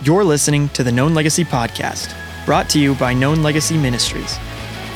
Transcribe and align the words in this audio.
You're 0.00 0.22
listening 0.22 0.68
to 0.70 0.84
the 0.84 0.92
Known 0.92 1.12
Legacy 1.12 1.44
Podcast, 1.44 2.14
brought 2.46 2.70
to 2.70 2.78
you 2.78 2.94
by 2.94 3.12
Known 3.12 3.42
Legacy 3.42 3.76
Ministries. 3.76 4.38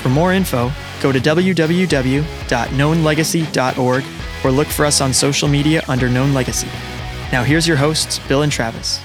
For 0.00 0.10
more 0.10 0.32
info, 0.32 0.70
go 1.00 1.10
to 1.10 1.18
www.knownlegacy.org 1.18 4.04
or 4.44 4.50
look 4.52 4.68
for 4.68 4.86
us 4.86 5.00
on 5.00 5.12
social 5.12 5.48
media 5.48 5.82
under 5.88 6.08
Known 6.08 6.32
Legacy. 6.32 6.68
Now, 7.32 7.42
here's 7.42 7.66
your 7.66 7.76
hosts, 7.76 8.20
Bill 8.28 8.42
and 8.42 8.52
Travis. 8.52 9.00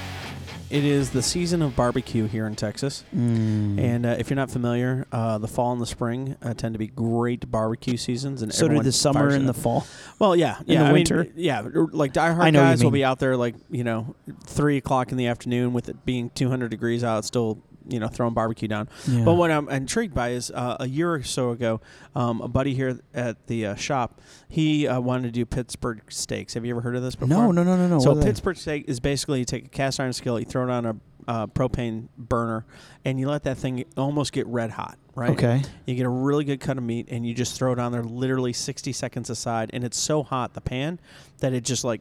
It 0.70 0.84
is 0.84 1.10
the 1.10 1.22
season 1.22 1.62
of 1.62 1.74
barbecue 1.74 2.26
here 2.26 2.46
in 2.46 2.54
Texas. 2.54 3.04
Mm. 3.14 3.78
And 3.78 4.06
uh, 4.06 4.16
if 4.18 4.28
you're 4.28 4.36
not 4.36 4.50
familiar, 4.50 5.06
uh, 5.12 5.38
the 5.38 5.48
fall 5.48 5.72
and 5.72 5.80
the 5.80 5.86
spring 5.86 6.36
uh, 6.42 6.54
tend 6.54 6.74
to 6.74 6.78
be 6.78 6.88
great 6.88 7.50
barbecue 7.50 7.96
seasons. 7.96 8.42
And 8.42 8.52
so 8.52 8.68
do 8.68 8.82
the 8.82 8.92
summer 8.92 9.28
and 9.28 9.48
the 9.48 9.54
fall. 9.54 9.86
Well, 10.18 10.34
yeah, 10.36 10.58
yeah. 10.66 10.82
the 10.82 10.88
I 10.88 10.92
winter. 10.92 11.24
mean, 11.24 11.32
yeah. 11.36 11.62
Like 11.62 12.12
diehard 12.12 12.40
I 12.40 12.50
know 12.50 12.60
what 12.60 12.66
you 12.66 12.72
guys 12.72 12.84
will 12.84 12.90
be 12.90 13.04
out 13.04 13.18
there, 13.18 13.36
like 13.36 13.54
you 13.70 13.84
know, 13.84 14.14
three 14.44 14.76
o'clock 14.76 15.10
in 15.12 15.16
the 15.16 15.28
afternoon 15.28 15.72
with 15.72 15.88
it 15.88 16.04
being 16.04 16.30
200 16.30 16.68
degrees 16.68 17.04
out, 17.04 17.24
still 17.24 17.62
you 17.88 17.98
know 17.98 18.08
throwing 18.08 18.34
barbecue 18.34 18.68
down. 18.68 18.88
Yeah. 19.06 19.24
But 19.24 19.34
what 19.34 19.50
I'm 19.50 19.68
intrigued 19.68 20.14
by 20.14 20.30
is 20.30 20.50
uh, 20.50 20.76
a 20.80 20.88
year 20.88 21.12
or 21.12 21.22
so 21.22 21.50
ago, 21.50 21.80
um, 22.14 22.40
a 22.40 22.48
buddy 22.48 22.74
here 22.74 23.00
at 23.14 23.46
the 23.46 23.66
uh, 23.66 23.74
shop, 23.74 24.20
he 24.48 24.86
uh, 24.86 25.00
wanted 25.00 25.24
to 25.24 25.30
do 25.30 25.44
Pittsburgh 25.44 26.02
steaks. 26.08 26.54
Have 26.54 26.64
you 26.64 26.72
ever 26.72 26.80
heard 26.80 26.96
of 26.96 27.02
this 27.02 27.14
before? 27.14 27.28
no, 27.28 27.50
no, 27.50 27.62
no, 27.62 27.76
no, 27.76 27.88
no. 27.88 27.98
So? 27.98 28.20
Pittsburgh 28.20 28.56
steak 28.56 28.84
is 28.88 29.00
basically 29.00 29.40
you 29.40 29.44
take 29.44 29.66
a 29.66 29.68
cast 29.68 30.00
iron 30.00 30.12
skillet, 30.12 30.44
you 30.44 30.50
throw 30.50 30.64
it 30.64 30.70
on 30.70 30.86
a 30.86 30.96
uh, 31.28 31.46
propane 31.46 32.08
burner, 32.16 32.64
and 33.04 33.20
you 33.20 33.28
let 33.28 33.42
that 33.44 33.58
thing 33.58 33.84
almost 33.96 34.32
get 34.32 34.46
red 34.46 34.70
hot. 34.70 34.98
Right. 35.14 35.30
Okay. 35.30 35.62
You 35.84 35.94
get 35.94 36.06
a 36.06 36.10
really 36.10 36.44
good 36.44 36.60
cut 36.60 36.78
of 36.78 36.84
meat, 36.84 37.08
and 37.10 37.26
you 37.26 37.34
just 37.34 37.56
throw 37.56 37.72
it 37.72 37.78
on 37.78 37.92
there, 37.92 38.02
literally 38.02 38.52
60 38.52 38.92
seconds 38.92 39.28
aside, 39.28 39.70
and 39.72 39.84
it's 39.84 39.98
so 39.98 40.22
hot 40.22 40.54
the 40.54 40.60
pan 40.60 41.00
that 41.40 41.52
it 41.52 41.64
just 41.64 41.84
like 41.84 42.00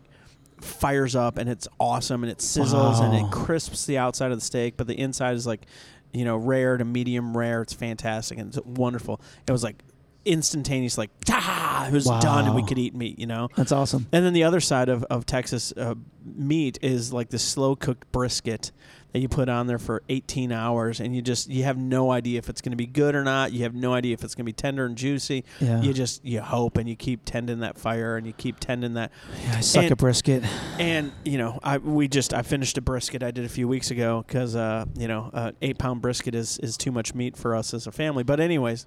fires 0.62 1.16
up, 1.16 1.38
and 1.38 1.50
it's 1.50 1.68
awesome, 1.80 2.24
and 2.24 2.32
it 2.32 2.40
sizzles, 2.40 3.02
and 3.02 3.16
it 3.16 3.32
crisps 3.32 3.86
the 3.86 3.98
outside 3.98 4.32
of 4.32 4.38
the 4.38 4.46
steak, 4.46 4.78
but 4.78 4.88
the 4.88 5.00
inside 5.00 5.36
is 5.36 5.46
like, 5.48 5.66
you 6.14 6.26
know, 6.26 6.38
rare 6.38 6.78
to 6.78 6.86
medium 6.86 7.36
rare. 7.38 7.62
It's 7.62 7.74
fantastic 7.74 8.38
and 8.38 8.48
it's 8.50 8.66
wonderful. 8.66 9.22
It 9.48 9.52
was 9.52 9.64
like 9.64 9.84
instantaneous, 10.26 10.98
like 10.98 11.10
ta, 11.26 11.86
it 11.88 11.94
was 11.94 12.06
done, 12.06 12.46
and 12.46 12.56
we 12.56 12.64
could 12.64 12.78
eat 12.78 12.96
meat. 12.96 13.20
You 13.20 13.28
know. 13.28 13.50
That's 13.56 13.72
awesome. 13.72 14.08
And 14.12 14.26
then 14.26 14.34
the 14.34 14.44
other 14.44 14.60
side 14.60 14.90
of, 14.90 15.04
of 15.06 15.26
Texas 15.26 15.74
uh, 15.78 15.96
meat 16.26 16.80
is 16.82 17.14
like 17.14 17.30
the 17.30 17.40
slow 17.40 17.76
cooked 17.76 18.12
brisket 18.12 18.72
that 19.14 19.20
you 19.20 19.28
put 19.30 19.50
on 19.50 19.68
there 19.68 19.80
for 19.80 20.04
18 20.10 20.52
hours, 20.52 21.00
and 21.00 21.16
you 21.16 21.22
just 21.22 21.50
you 21.50 21.64
have 21.64 21.78
no 21.78 22.12
idea 22.12 22.38
if 22.38 22.50
it's 22.50 22.62
going 22.62 22.72
to 22.72 22.78
be 22.78 22.86
good 22.86 23.16
or 23.16 23.24
not. 23.24 23.52
You 23.54 23.64
have 23.64 23.74
no 23.74 23.94
idea 23.94 24.14
if 24.14 24.24
it's 24.24 24.36
going 24.36 24.44
to 24.46 24.50
be 24.50 24.54
tender 24.54 24.86
and 24.86 24.96
juicy. 24.98 25.44
Yeah. 25.60 25.82
You 25.82 25.94
just 25.94 26.24
you 26.26 26.42
hope, 26.42 26.78
and 26.78 26.88
you 26.90 26.96
keep 26.96 27.22
tending 27.26 27.60
that 27.60 27.78
fire, 27.78 28.18
and 28.18 28.28
you 28.28 28.34
keep 28.34 28.60
tending 28.60 28.94
that. 28.96 29.12
yeah 29.44 29.58
I 29.58 29.62
suck 29.62 29.84
and- 29.84 29.92
at 29.92 29.98
brisket. 29.98 30.44
And 30.80 31.12
you 31.26 31.38
know, 31.38 31.60
I 31.64 31.78
we 31.78 32.08
just 32.08 32.34
I 32.34 32.42
finished 32.42 32.78
a 32.78 32.82
brisket 32.82 33.24
I 33.24 33.32
did 33.32 33.46
a 33.46 33.50
few 33.50 33.68
weeks 33.68 33.92
ago 33.92 34.24
because 34.28 34.56
uh, 34.56 34.86
you 34.96 35.08
know, 35.08 35.30
uh, 35.34 35.52
eight 35.62 35.78
pound 35.78 36.02
brisket 36.02 36.36
is 36.36 36.60
is 36.60 36.78
too 36.78 36.92
much 36.92 37.16
meat 37.16 37.36
for 37.38 37.56
us 37.56 37.74
as 37.74 37.88
a 37.88 37.92
family. 37.92 38.24
But 38.24 38.40
anyways, 38.40 38.86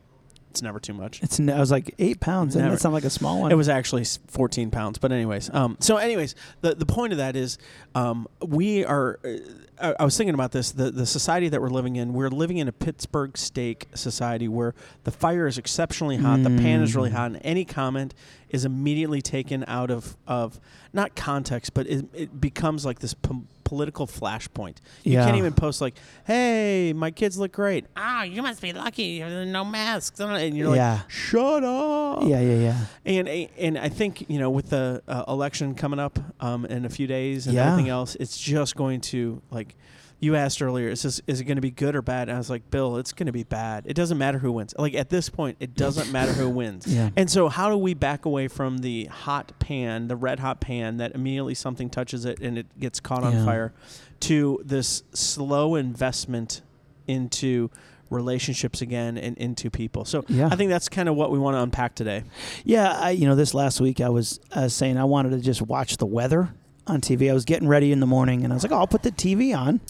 it's 0.50 0.62
never 0.62 0.80
too 0.80 0.92
much. 0.92 1.22
It's. 1.22 1.38
I 1.40 1.58
was 1.58 1.70
like 1.70 1.94
eight 1.98 2.20
pounds. 2.20 2.54
and 2.56 2.64
Never. 2.64 2.74
That 2.76 2.80
sound 2.82 2.94
like 2.94 3.04
a 3.04 3.10
small 3.10 3.40
one. 3.40 3.52
It 3.52 3.54
was 3.54 3.68
actually 3.68 4.04
14 4.04 4.70
pounds, 4.70 4.98
but 4.98 5.12
anyways. 5.12 5.48
Um, 5.54 5.76
so 5.80 5.96
anyways, 5.96 6.34
the 6.60 6.74
the 6.74 6.86
point 6.86 7.12
of 7.12 7.18
that 7.18 7.36
is, 7.36 7.58
um, 7.94 8.26
we 8.44 8.84
are. 8.84 9.18
Uh, 9.24 9.94
I, 9.98 10.04
was 10.04 10.14
thinking 10.16 10.34
about 10.34 10.52
this. 10.52 10.72
The 10.72 10.90
the 10.90 11.06
society 11.06 11.48
that 11.48 11.60
we're 11.62 11.70
living 11.70 11.96
in, 11.96 12.12
we're 12.12 12.28
living 12.28 12.58
in 12.58 12.68
a 12.68 12.72
Pittsburgh 12.72 13.38
steak 13.38 13.86
society 13.94 14.46
where 14.48 14.74
the 15.04 15.10
fire 15.10 15.46
is 15.46 15.56
exceptionally 15.56 16.18
hot, 16.18 16.42
the 16.42 16.50
pan 16.50 16.82
is 16.82 16.94
really 16.94 17.08
Mm. 17.10 17.14
hot, 17.14 17.26
and 17.32 17.40
any 17.42 17.64
comment 17.64 18.12
is 18.50 18.64
immediately 18.64 19.22
taken 19.22 19.64
out 19.66 19.90
of 19.90 20.16
of 20.26 20.60
not 20.92 21.14
context, 21.16 21.72
but 21.74 21.86
it, 21.86 22.04
it 22.14 22.40
becomes 22.40 22.84
like 22.84 22.98
this. 23.00 23.14
po- 23.14 23.44
Political 23.62 24.08
flashpoint. 24.08 24.78
You 25.04 25.12
Yeah. 25.12 25.24
can't 25.24 25.36
even 25.36 25.52
post 25.52 25.80
like, 25.80 25.94
"Hey, 26.26 26.92
my 26.92 27.12
kids 27.12 27.38
look 27.38 27.52
great." 27.52 27.84
Ah, 27.96 28.24
you 28.24 28.42
must 28.42 28.60
be 28.60 28.72
lucky. 28.72 29.20
There's 29.20 29.46
no 29.46 29.64
masks. 29.64 30.18
And 30.18 30.56
you're 30.56 30.70
like, 30.76 31.08
"Shut 31.08 31.62
up." 31.62 32.24
yeah, 32.24 32.40
yeah, 32.40 32.54
yeah. 32.58 32.86
And 33.06 33.28
and 33.56 33.78
I 33.78 33.88
think 33.88 34.28
you 34.28 34.40
know 34.40 34.50
with 34.50 34.70
the 34.70 35.02
uh, 35.06 35.22
election 35.28 35.76
coming 35.76 36.00
up 36.00 36.18
um, 36.40 36.64
in 36.66 36.84
a 36.84 36.88
few 36.88 37.06
days 37.06 37.46
and 37.46 37.54
Yeah. 37.54 37.70
everything 37.70 37.88
else, 37.90 38.16
it's 38.18 38.36
just 38.40 38.74
going 38.74 39.00
to 39.02 39.40
like. 39.52 39.76
You 40.22 40.36
asked 40.36 40.60
earlier, 40.60 40.88
is 40.88 41.02
this, 41.02 41.20
is 41.26 41.40
it 41.40 41.44
going 41.44 41.56
to 41.56 41.62
be 41.62 41.70
good 41.70 41.96
or 41.96 42.02
bad? 42.02 42.28
And 42.28 42.34
I 42.36 42.38
was 42.38 42.50
like, 42.50 42.70
Bill, 42.70 42.98
it's 42.98 43.12
going 43.14 43.26
to 43.26 43.32
be 43.32 43.42
bad. 43.42 43.84
It 43.86 43.94
doesn't 43.94 44.18
matter 44.18 44.38
who 44.38 44.52
wins. 44.52 44.74
Like 44.78 44.94
at 44.94 45.08
this 45.08 45.30
point, 45.30 45.56
it 45.60 45.74
doesn't 45.74 46.12
matter 46.12 46.32
who 46.32 46.48
wins. 46.50 46.86
Yeah. 46.86 47.08
And 47.16 47.30
so, 47.30 47.48
how 47.48 47.70
do 47.70 47.76
we 47.78 47.94
back 47.94 48.26
away 48.26 48.46
from 48.46 48.78
the 48.78 49.06
hot 49.06 49.52
pan, 49.58 50.08
the 50.08 50.16
red 50.16 50.38
hot 50.40 50.60
pan 50.60 50.98
that 50.98 51.14
immediately 51.14 51.54
something 51.54 51.88
touches 51.88 52.26
it 52.26 52.38
and 52.40 52.58
it 52.58 52.66
gets 52.78 53.00
caught 53.00 53.24
on 53.24 53.32
Yeah. 53.32 53.44
fire, 53.46 53.72
to 54.20 54.60
this 54.62 55.02
slow 55.14 55.74
investment 55.74 56.60
into 57.06 57.70
relationships 58.10 58.82
again 58.82 59.16
and 59.16 59.38
into 59.38 59.70
people? 59.70 60.04
So, 60.04 60.24
Yeah. 60.28 60.48
I 60.50 60.56
think 60.56 60.68
that's 60.68 60.90
kind 60.90 61.08
of 61.08 61.14
what 61.16 61.30
we 61.30 61.38
want 61.38 61.54
to 61.56 61.62
unpack 61.62 61.94
today. 61.94 62.24
Yeah, 62.64 62.90
I, 62.92 63.10
you 63.12 63.26
know, 63.26 63.36
this 63.36 63.54
last 63.54 63.80
week 63.80 64.02
I 64.02 64.10
was 64.10 64.38
uh, 64.52 64.68
saying 64.68 64.98
I 64.98 65.04
wanted 65.04 65.30
to 65.30 65.38
just 65.40 65.62
watch 65.62 65.96
the 65.96 66.04
weather 66.06 66.50
on 66.86 67.00
TV. 67.00 67.30
I 67.30 67.34
was 67.34 67.44
getting 67.44 67.68
ready 67.68 67.92
in 67.92 68.00
the 68.00 68.06
morning, 68.06 68.42
and 68.42 68.52
I 68.52 68.56
was 68.56 68.64
like, 68.64 68.72
"Oh, 68.72 68.78
I'll 68.78 68.86
put 68.86 69.02
the 69.04 69.12
TV 69.12 69.56
on 69.56 69.80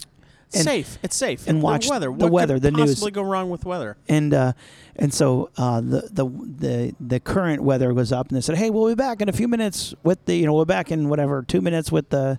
And- 0.53 0.65
safe. 0.65 0.99
It's 1.03 1.16
safe. 1.16 1.47
and 1.47 1.62
watch 1.62 1.87
The 1.87 1.91
weather. 1.93 2.06
the 2.06 2.12
what 2.12 2.33
weather, 2.33 2.55
could 2.55 2.62
the 2.65 2.71
news. 2.72 2.91
possibly 2.91 3.11
go 3.12 3.22
wrong 3.22 3.50
with 3.50 3.65
weather? 3.65 3.97
and 4.09 4.34
uh, 4.34 4.53
and 4.97 5.15
so 5.15 5.50
uh, 5.56 5.81
the 5.81 6.09
the 6.12 6.25
the 6.27 6.94
the 7.00 7.21
current 7.21 7.62
weather 7.62 7.94
was 7.94 8.12
up, 8.12 8.28
and 8.28 8.37
they 8.37 8.41
said, 8.41 8.56
"Hey, 8.56 8.69
we'll 8.71 8.88
be 8.88 8.94
back 8.97 9.21
in 9.22 9.28
a 9.28 9.33
few 9.33 9.47
minutes 9.49 9.94
with 10.03 10.25
the 10.25 10.34
you 10.34 10.47
know 10.47 10.53
we're 10.55 10.65
back 10.65 10.91
in 10.91 11.09
whatever 11.09 11.43
two 11.43 11.61
minutes 11.61 11.93
with 11.93 12.09
the 12.11 12.38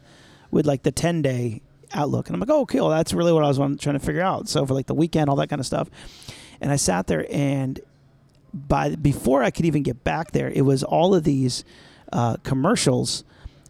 with 0.51 0.65
like 0.65 0.83
the 0.83 0.91
ten 0.91 1.21
day 1.21 1.61
outlook." 1.93 2.27
And 2.27 2.35
I'm 2.35 2.39
like, 2.41 2.49
"Oh, 2.49 2.61
okay, 2.63 2.81
well, 2.81 2.89
that's 2.89 3.13
really 3.13 3.31
what 3.31 3.43
I 3.43 3.47
was 3.47 3.57
trying 3.57 3.97
to 3.97 3.99
figure 3.99 4.21
out." 4.21 4.49
So 4.49 4.65
for 4.65 4.73
like 4.73 4.87
the 4.87 4.93
weekend, 4.93 5.29
all 5.29 5.35
that 5.37 5.47
kind 5.49 5.59
of 5.61 5.65
stuff, 5.65 5.89
and 6.59 6.69
I 6.71 6.75
sat 6.75 7.07
there 7.07 7.25
and 7.31 7.79
by 8.53 8.93
before 8.95 9.41
I 9.41 9.51
could 9.51 9.65
even 9.65 9.83
get 9.83 10.03
back 10.03 10.31
there, 10.31 10.49
it 10.49 10.63
was 10.63 10.83
all 10.83 11.15
of 11.15 11.23
these 11.23 11.63
uh, 12.11 12.35
commercials 12.43 13.23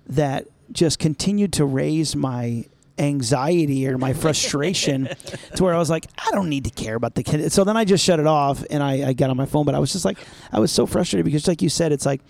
that 0.07 0.47
just 0.71 0.97
continued 0.97 1.53
to 1.53 1.65
raise 1.65 2.15
my 2.15 2.65
anxiety 3.01 3.87
or 3.87 3.97
my 3.97 4.13
frustration 4.13 5.09
to 5.55 5.63
where 5.63 5.73
I 5.73 5.77
was 5.77 5.89
like, 5.89 6.05
I 6.17 6.31
don't 6.31 6.49
need 6.49 6.65
to 6.65 6.69
care 6.69 6.95
about 6.95 7.15
the 7.15 7.23
kid. 7.23 7.51
So 7.51 7.63
then 7.63 7.75
I 7.75 7.83
just 7.85 8.03
shut 8.03 8.19
it 8.19 8.27
off 8.27 8.63
and 8.69 8.81
I, 8.83 9.09
I 9.09 9.13
got 9.13 9.29
on 9.29 9.37
my 9.37 9.45
phone. 9.45 9.65
But 9.65 9.75
I 9.75 9.79
was 9.79 9.91
just 9.91 10.05
like, 10.05 10.17
I 10.51 10.59
was 10.59 10.71
so 10.71 10.85
frustrated 10.85 11.25
because, 11.25 11.47
like 11.47 11.61
you 11.61 11.69
said, 11.69 11.91
it's 11.91 12.05
like 12.05 12.21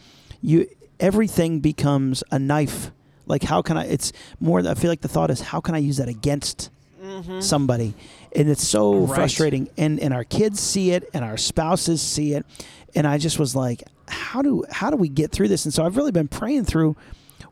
you 0.41 0.67
everything 0.99 1.59
becomes 1.59 2.23
a 2.31 2.39
knife. 2.39 2.91
Like 3.25 3.43
how 3.43 3.61
can 3.61 3.77
I? 3.77 3.85
It's 3.85 4.13
more. 4.39 4.59
I 4.67 4.73
feel 4.73 4.89
like 4.89 5.01
the 5.01 5.07
thought 5.07 5.29
is 5.29 5.41
how 5.41 5.59
can 5.59 5.75
I 5.75 5.77
use 5.79 5.97
that 5.97 6.09
against 6.09 6.69
mm-hmm. 7.01 7.39
somebody, 7.39 7.93
and 8.35 8.49
it's 8.49 8.67
so 8.67 9.05
Right. 9.05 9.15
frustrating. 9.15 9.69
And 9.77 9.99
and 9.99 10.13
our 10.13 10.23
kids 10.23 10.59
see 10.59 10.91
it, 10.91 11.09
and 11.13 11.23
our 11.23 11.37
spouses 11.37 12.01
see 12.01 12.33
it, 12.33 12.45
and 12.95 13.05
I 13.07 13.17
just 13.17 13.39
was 13.39 13.55
like, 13.55 13.83
how 14.07 14.41
do 14.41 14.63
how 14.69 14.89
do 14.89 14.97
we 14.97 15.07
get 15.07 15.31
through 15.31 15.47
this? 15.47 15.65
And 15.65 15.73
so 15.73 15.85
I've 15.85 15.97
really 15.97 16.11
been 16.11 16.27
praying 16.27 16.65
through 16.65 16.95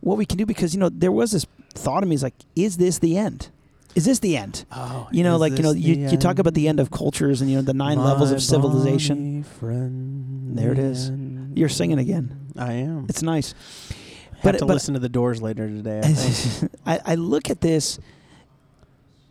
what 0.01 0.17
we 0.17 0.25
can 0.25 0.37
do 0.37 0.45
because 0.45 0.73
you 0.73 0.79
know 0.79 0.89
there 0.89 1.11
was 1.11 1.31
this 1.31 1.45
thought 1.73 2.03
of 2.03 2.09
me 2.09 2.15
is 2.15 2.23
like, 2.23 2.35
is 2.55 2.77
this 2.77 2.99
the 2.99 3.17
end? 3.17 3.49
Is 3.95 4.05
this 4.05 4.19
the 4.19 4.37
end? 4.37 4.65
Oh, 4.71 5.07
You 5.11 5.23
know, 5.23 5.37
like 5.37 5.57
you 5.57 5.63
know, 5.63 5.71
you, 5.71 5.95
you 6.09 6.17
talk 6.17 6.37
about 6.39 6.53
the 6.53 6.67
end 6.67 6.79
of 6.79 6.91
cultures 6.91 7.41
and 7.41 7.49
you 7.49 7.55
know 7.57 7.63
the 7.63 7.73
nine 7.73 7.97
levels 7.97 8.31
of 8.31 8.41
civilization. 8.41 9.43
friend, 9.43 10.57
There 10.57 10.71
it 10.71 10.79
is. 10.79 11.09
the. 11.09 11.53
You're 11.55 11.69
singing 11.69 11.97
again. 11.99 12.51
I 12.57 12.73
am. 12.73 13.07
It's 13.09 13.23
nice. 13.23 13.53
But- 14.43 14.53
to 14.59 14.65
but- 14.65 14.73
listen 14.73 14.93
to 14.93 14.99
the 14.99 15.09
Doors 15.09 15.41
later 15.41 15.67
today. 15.67 16.01
I. 16.05 16.69
I, 16.95 16.99
I 17.13 17.15
look 17.15 17.49
at 17.49 17.61
this 17.61 17.99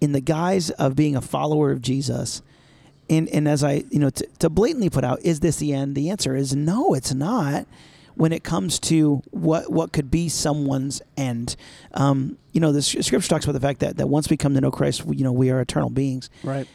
in 0.01 0.13
the 0.13 0.21
guise 0.21 0.71
of 0.71 0.95
being 0.97 1.17
a 1.17 1.21
follower 1.21 1.71
of 1.71 1.81
Jesus. 1.81 2.43
And, 3.11 3.29
and 3.31 3.49
as 3.49 3.65
I, 3.65 3.85
you 3.91 3.99
know, 4.01 4.11
to, 4.11 4.27
to 4.41 4.51
blatantly 4.51 4.91
put 4.91 5.03
out, 5.03 5.21
is 5.23 5.41
this 5.41 5.57
the 5.57 5.73
end? 5.73 5.95
The 5.95 6.11
answer 6.11 6.37
is 6.37 6.55
no, 6.55 6.93
it's 6.95 7.15
not. 7.15 7.67
When 8.19 8.33
it 8.33 8.43
comes 8.43 8.79
to 8.81 9.23
what 9.31 9.71
what 9.71 9.93
could 9.93 10.11
be 10.11 10.29
someone's 10.29 11.01
end, 11.17 11.55
um, 11.95 12.37
you 12.53 12.61
know, 12.61 12.73
the 12.73 12.83
scripture 12.83 13.29
talks 13.29 13.45
about 13.45 13.53
the 13.53 13.61
fact 13.61 13.81
that, 13.81 13.97
that 13.99 14.09
once 14.09 14.29
we 14.29 14.37
come 14.37 14.55
to 14.55 14.61
know 14.61 14.73
Christ, 14.73 15.05
we, 15.05 15.17
you 15.17 15.25
know, 15.25 15.33
we 15.33 15.51
are 15.51 15.61
eternal 15.61 15.89
beings. 15.91 16.29
Right. 16.43 16.67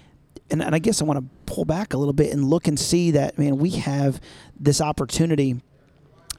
and, 0.50 0.62
and 0.62 0.74
I 0.74 0.80
guess 0.80 1.02
I 1.02 1.06
want 1.06 1.20
to 1.20 1.54
pull 1.54 1.66
back 1.66 1.94
a 1.94 1.98
little 1.98 2.14
bit 2.14 2.32
and 2.32 2.46
look 2.46 2.68
and 2.68 2.80
see 2.80 3.12
that 3.12 3.38
man 3.38 3.58
we 3.58 3.72
have 3.72 4.22
this 4.60 4.80
opportunity 4.82 5.62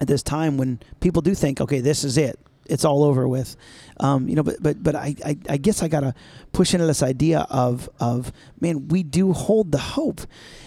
at 0.00 0.08
this 0.08 0.22
time 0.22 0.56
when 0.56 0.80
people 1.00 1.22
do 1.22 1.34
think 1.34 1.60
okay 1.60 1.80
this 1.80 2.02
is 2.04 2.16
it 2.18 2.38
it's 2.66 2.84
all 2.84 3.02
over 3.04 3.28
with 3.28 3.56
um, 4.00 4.28
you 4.28 4.34
know 4.34 4.42
but 4.42 4.62
but 4.62 4.82
but 4.82 4.94
I, 4.94 5.14
I, 5.24 5.36
I 5.48 5.56
guess 5.56 5.82
I 5.82 5.88
gotta 5.88 6.14
push 6.52 6.74
into 6.74 6.86
this 6.86 7.02
idea 7.02 7.46
of 7.50 7.88
of 8.00 8.32
man 8.60 8.88
we 8.88 9.02
do 9.02 9.32
hold 9.32 9.72
the 9.72 9.78
hope 9.78 10.20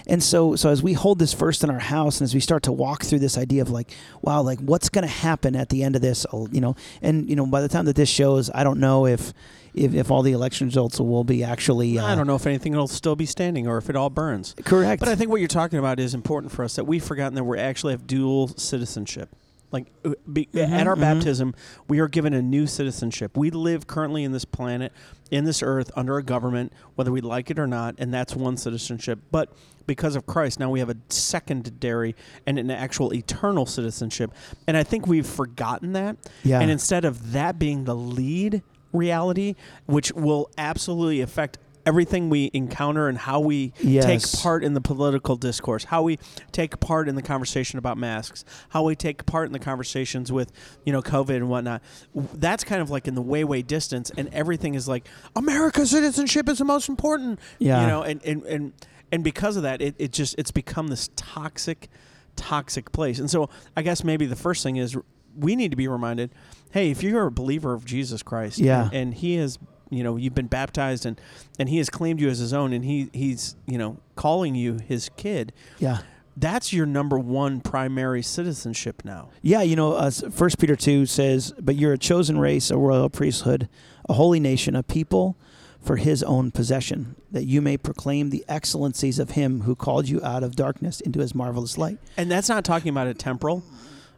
and 0.06 0.22
so 0.24 0.56
so 0.56 0.70
as 0.70 0.82
we 0.84 0.94
hold 0.94 1.20
this 1.20 1.34
first 1.34 1.64
in 1.64 1.70
our 1.70 1.80
house 1.80 2.20
and 2.20 2.26
as 2.26 2.34
we 2.34 2.40
start 2.40 2.64
to 2.64 2.72
walk 2.72 3.04
through 3.04 3.20
this 3.20 3.38
idea 3.38 3.62
of 3.62 3.70
like 3.70 3.92
wow 4.22 4.42
like 4.42 4.60
what's 4.60 4.90
gonna 4.90 5.08
happen 5.08 5.56
at 5.56 5.70
the 5.70 5.84
end 5.84 5.96
of 5.96 6.02
this 6.02 6.26
Oh, 6.32 6.48
you 6.52 6.62
know 6.62 6.76
and 7.02 7.30
you 7.30 7.36
know 7.36 7.46
by 7.46 7.62
the 7.62 7.68
time 7.70 7.86
that 7.86 7.96
this 7.96 8.10
shows 8.10 8.50
I 8.54 8.64
don't 8.64 8.80
know 8.80 9.06
if 9.06 9.34
if, 9.74 9.94
if 9.94 10.10
all 10.10 10.24
the 10.24 10.32
election 10.32 10.68
results 10.68 11.00
will 11.00 11.24
be 11.24 11.44
actually 11.44 12.00
uh, 12.00 12.06
I 12.06 12.16
don't 12.16 12.28
know 12.28 12.36
if 12.36 12.48
anything 12.48 12.76
will 12.76 12.88
still 12.88 13.16
be 13.16 13.26
standing 13.26 13.68
or 13.68 13.78
if 13.78 13.90
it 13.90 13.96
all 13.96 14.10
burns. 14.10 14.56
correct 14.66 15.00
But 15.00 15.10
I 15.10 15.16
think 15.16 15.30
what 15.30 15.40
you're 15.40 15.48
talking 15.48 15.78
about 15.80 16.00
is 16.00 16.14
important 16.14 16.52
for 16.52 16.64
us 16.64 16.76
that 16.76 16.86
we've 16.86 17.04
forgotten 17.04 17.36
that 17.36 17.44
we 17.44 17.58
actually 17.60 17.94
have 17.94 18.08
dual 18.08 18.48
citizenship. 18.50 19.36
Like 19.72 19.88
uh, 20.06 20.14
be, 20.32 20.48
uh, 20.54 20.58
mm-hmm, 20.58 20.74
at 20.74 20.88
our 20.88 20.94
mm-hmm. 20.94 21.02
baptism, 21.02 21.56
we 21.88 22.00
are 22.00 22.08
given 22.08 22.34
a 22.34 22.42
new 22.42 22.68
citizenship. 22.68 23.36
We 23.36 23.50
live 23.52 23.86
currently 23.86 24.24
in 24.24 24.32
this 24.32 24.46
planet, 24.46 24.94
in 25.30 25.44
this 25.44 25.62
earth, 25.62 25.92
under 25.96 26.18
a 26.18 26.24
government, 26.24 26.72
whether 26.96 27.12
we 27.12 27.22
like 27.22 27.52
it 27.52 27.60
or 27.60 27.68
not, 27.68 27.96
and 27.98 28.14
that's 28.14 28.36
one 28.36 28.56
citizenship. 28.56 29.20
But 29.30 29.52
because 29.86 30.16
of 30.16 30.26
Christ, 30.26 30.60
now 30.60 30.70
we 30.70 30.80
have 30.80 30.90
a 30.90 30.98
secondary 31.10 32.16
and 32.46 32.58
an 32.60 32.72
actual 32.72 33.14
eternal 33.14 33.66
citizenship. 33.66 34.32
And 34.68 34.78
I 34.78 34.84
think 34.84 35.08
we've 35.08 35.28
forgotten 35.28 35.94
that. 35.94 36.18
Yeah. 36.44 36.60
And 36.60 36.72
instead 36.72 37.06
of 37.06 37.34
that 37.34 37.60
being 37.60 37.86
the 37.86 37.96
lead 37.96 38.64
reality, 38.94 39.56
which 39.86 40.12
will 40.14 40.50
absolutely 40.58 41.22
affect 41.22 41.58
everything 41.88 42.30
we 42.30 42.52
encounter 42.54 43.08
and 43.08 43.18
how 43.18 43.40
we 43.40 43.74
Yes. 43.80 44.06
take 44.06 44.42
part 44.44 44.64
in 44.64 44.74
the 44.74 44.82
political 44.82 45.36
discourse, 45.38 45.86
how 45.86 46.04
we 46.04 46.20
take 46.52 46.80
part 46.80 47.08
in 47.10 47.16
the 47.16 47.22
conversation 47.22 47.80
about 47.80 47.98
masks, 47.98 48.44
how 48.70 48.84
we 48.84 48.96
take 48.96 49.26
part 49.26 49.48
in 49.48 49.54
the 49.54 49.60
conversations 49.60 50.32
with, 50.32 50.52
you 50.86 50.92
know, 50.94 51.02
COVID 51.02 51.36
and 51.38 51.50
whatnot. 51.50 51.82
That's 52.14 52.64
kind 52.64 52.82
of 52.82 52.90
like 52.90 53.08
in 53.08 53.16
the 53.16 53.22
way, 53.22 53.44
way 53.44 53.62
distance, 53.62 54.12
and 54.18 54.28
everything 54.34 54.76
is 54.76 54.88
like 54.88 55.08
America's 55.36 55.90
citizenship 55.92 56.50
is 56.50 56.58
the 56.60 56.66
most 56.66 56.90
important. 56.90 57.40
Yeah. 57.58 57.82
You 57.82 57.88
know, 57.88 58.02
and 58.04 58.22
and 58.26 58.44
and, 58.44 58.74
and 59.12 59.24
because 59.24 59.56
of 59.56 59.64
that, 59.64 59.82
it, 59.82 59.96
it 59.98 60.12
just 60.12 60.36
it's 60.38 60.52
become 60.52 60.90
this 60.90 61.10
toxic, 61.16 61.88
toxic 62.36 62.92
place. 62.92 63.20
And 63.20 63.32
so 63.32 63.50
I 63.76 63.82
guess 63.82 64.04
maybe 64.04 64.26
the 64.26 64.36
first 64.36 64.62
thing 64.64 64.76
is 64.76 64.98
we 65.38 65.56
need 65.56 65.72
to 65.72 65.78
be 65.78 65.88
reminded, 65.88 66.32
hey, 66.72 66.92
if 66.92 67.02
you're 67.04 67.28
a 67.28 67.32
believer 67.32 67.74
of 67.74 67.86
Jesus 67.86 68.24
Christ, 68.24 68.58
Yeah. 68.60 68.86
and, 68.86 68.94
and 68.94 69.14
He 69.14 69.36
has, 69.36 69.58
you 69.90 70.04
know, 70.04 70.16
you've 70.18 70.36
been 70.36 70.48
baptized 70.48 71.06
and 71.06 71.20
and 71.60 71.70
He 71.70 71.78
has 71.78 71.90
claimed 71.90 72.20
you 72.20 72.30
as 72.30 72.40
His 72.40 72.54
own, 72.54 72.74
and 72.74 72.84
He 72.86 73.10
He's 73.14 73.56
you 73.66 73.78
know 73.78 73.98
calling 74.16 74.56
you 74.56 74.80
His 74.86 75.10
kid. 75.18 75.54
Yeah. 75.80 76.00
That's 76.40 76.72
your 76.72 76.86
number 76.86 77.18
one 77.18 77.62
primary 77.62 78.22
citizenship 78.22 79.02
now. 79.04 79.30
Yeah, 79.42 79.64
you 79.64 79.76
know, 79.76 79.94
uh, 79.94 80.12
First 80.12 80.60
Peter 80.60 80.76
two 80.76 81.08
says, 81.08 81.52
"But 81.60 81.76
you're 81.78 81.94
a 81.94 81.98
chosen 81.98 82.38
race, 82.38 82.70
a 82.70 82.78
royal 82.78 83.10
priesthood, 83.10 83.68
a 84.08 84.14
holy 84.14 84.40
nation, 84.40 84.76
a 84.76 84.84
people 84.84 85.36
for 85.82 85.96
His 85.96 86.22
own 86.22 86.52
possession, 86.52 87.16
that 87.32 87.46
you 87.46 87.60
may 87.60 87.76
proclaim 87.76 88.30
the 88.30 88.46
excellencies 88.48 89.18
of 89.18 89.32
Him 89.32 89.62
who 89.62 89.76
called 89.76 90.08
you 90.10 90.24
out 90.24 90.44
of 90.44 90.56
darkness 90.56 91.02
into 91.02 91.22
His 91.22 91.34
marvelous 91.34 91.76
light." 91.76 91.98
And 92.18 92.30
that's 92.30 92.50
not 92.50 92.64
talking 92.64 92.90
about 92.90 93.08
a 93.08 93.16
temporal 93.16 93.64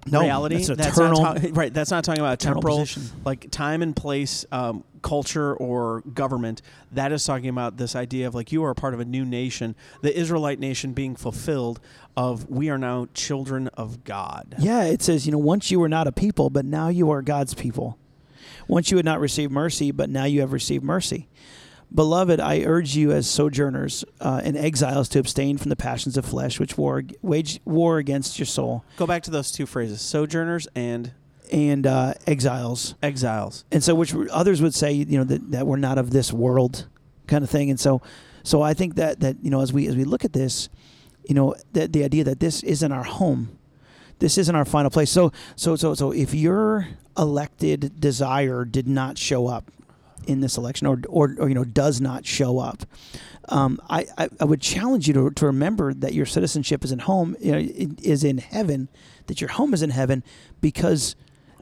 No, 0.06 0.20
reality. 0.20 0.56
that's 0.58 0.68
an 0.70 0.78
not 0.78 0.88
eternal- 0.90 1.24
ta- 1.36 1.48
right. 1.54 1.74
That's 1.74 1.92
not 1.92 2.04
talking 2.04 2.20
about 2.22 2.34
a 2.34 2.38
temporal, 2.46 2.80
position. 2.80 3.04
like 3.24 3.50
time 3.52 3.82
and 3.82 3.96
place, 3.96 4.46
um, 4.52 4.84
culture 5.02 5.54
or 5.56 6.02
government. 6.14 6.62
That 6.92 7.12
is 7.12 7.24
talking 7.24 7.50
about 7.50 7.78
this 7.78 7.96
idea 7.96 8.28
of 8.28 8.36
like 8.36 8.52
you 8.52 8.64
are 8.64 8.72
a 8.72 8.76
part 8.76 8.94
of 8.94 9.00
a 9.00 9.06
new 9.06 9.26
nation, 9.26 9.76
the 10.02 10.18
Israelite 10.18 10.60
nation 10.60 10.94
being 10.94 11.16
fulfilled. 11.16 11.80
Of 12.18 12.50
we 12.50 12.70
are 12.70 12.78
now 12.78 13.08
children 13.14 13.70
of 13.70 14.04
God. 14.04 14.56
Yeah, 14.60 14.84
it 14.84 15.02
says, 15.02 15.26
you 15.26 15.32
know, 15.32 15.38
once 15.38 15.72
you 15.72 15.80
were 15.80 15.88
not 15.88 16.06
a 16.06 16.12
people, 16.12 16.50
but 16.50 16.66
now 16.66 16.90
you 16.90 17.10
are 17.12 17.22
God's 17.22 17.54
people. 17.54 17.98
Once 18.68 18.92
you 18.92 18.98
had 18.98 19.06
not 19.06 19.20
received 19.20 19.52
mercy, 19.52 19.92
but 19.92 20.10
now 20.10 20.26
you 20.26 20.42
have 20.42 20.52
received 20.52 20.84
mercy. 20.84 21.30
Beloved, 21.94 22.40
I 22.40 22.62
urge 22.62 22.96
you 22.96 23.12
as 23.12 23.28
sojourners 23.28 24.06
uh, 24.22 24.42
and 24.44 24.56
exiles 24.56 25.10
to 25.10 25.20
abstain 25.20 25.58
from 25.58 25.70
the 25.70 25.76
passions 25.76 26.18
of 26.18 26.26
flesh, 26.26 26.60
which 26.60 26.78
war, 26.78 27.04
wage 27.24 27.60
war 27.66 27.98
against 27.98 28.38
your 28.38 28.46
soul, 28.46 28.84
Go 28.98 29.08
back 29.08 29.24
to 29.24 29.32
those 29.32 29.52
two 29.52 29.66
phrases: 29.66 30.02
sojourners 30.02 30.68
and 30.76 31.14
and 31.52 31.88
uh, 31.88 32.14
exiles. 32.28 32.96
exiles. 33.02 33.66
and 33.72 33.84
so 33.84 33.96
which 33.96 34.14
others 34.32 34.62
would 34.62 34.74
say 34.74 34.92
you 34.92 35.18
know 35.18 35.24
that, 35.24 35.52
that 35.52 35.68
we're 35.68 35.78
not 35.78 35.98
of 35.98 36.12
this 36.12 36.32
world 36.32 36.88
kind 37.28 37.44
of 37.44 37.50
thing 37.50 37.70
and 37.70 37.80
so 37.80 38.02
so 38.44 38.62
i 38.62 38.74
think 38.74 38.96
that 38.96 39.20
that 39.20 39.38
you 39.42 39.50
know 39.50 39.62
as 39.62 39.74
we 39.74 39.88
as 39.88 39.96
we 39.96 40.04
look 40.04 40.26
at 40.26 40.34
this 40.34 40.70
you 41.28 41.36
know 41.36 41.56
that 41.74 41.94
the 41.94 42.04
idea 42.04 42.24
that 42.24 42.40
this 42.40 42.64
isn't 42.64 42.92
our 42.92 43.04
home 43.04 43.58
this 44.20 44.38
isn't 44.38 44.56
our 44.56 44.66
final 44.66 44.90
place 44.90 45.12
so 45.12 45.32
so 45.56 45.76
so 45.76 45.94
so 45.94 46.12
if 46.12 46.34
your 46.34 46.88
elected 47.18 48.00
desire 48.00 48.66
did 48.66 48.88
not 48.88 49.18
show 49.18 49.48
up 49.48 49.72
in 50.28 50.42
this 50.42 50.58
election 50.58 50.88
or 50.88 51.02
or, 51.08 51.36
or 51.40 51.50
you 51.50 51.56
know 51.56 51.64
does 51.64 52.00
not 52.00 52.26
show 52.26 52.60
up 52.60 52.84
um, 53.52 53.80
I, 53.90 54.06
I, 54.16 54.30
I 54.40 54.46
would 54.46 54.62
challenge 54.62 55.08
you 55.08 55.14
to, 55.16 55.32
to 55.32 55.48
remember 55.48 55.92
that 55.92 56.14
your 56.14 56.28
citizenship 56.28 56.84
is 56.84 56.92
in 56.92 57.00
home 57.00 57.36
you 57.40 57.52
know, 57.52 57.58
it 57.58 58.00
is 58.02 58.24
in 58.24 58.38
heaven 58.38 58.90
that 59.28 59.42
your 59.42 59.50
home 59.50 59.74
is 59.74 59.82
in 59.82 59.90
heaven 59.90 60.24
because 60.62 61.16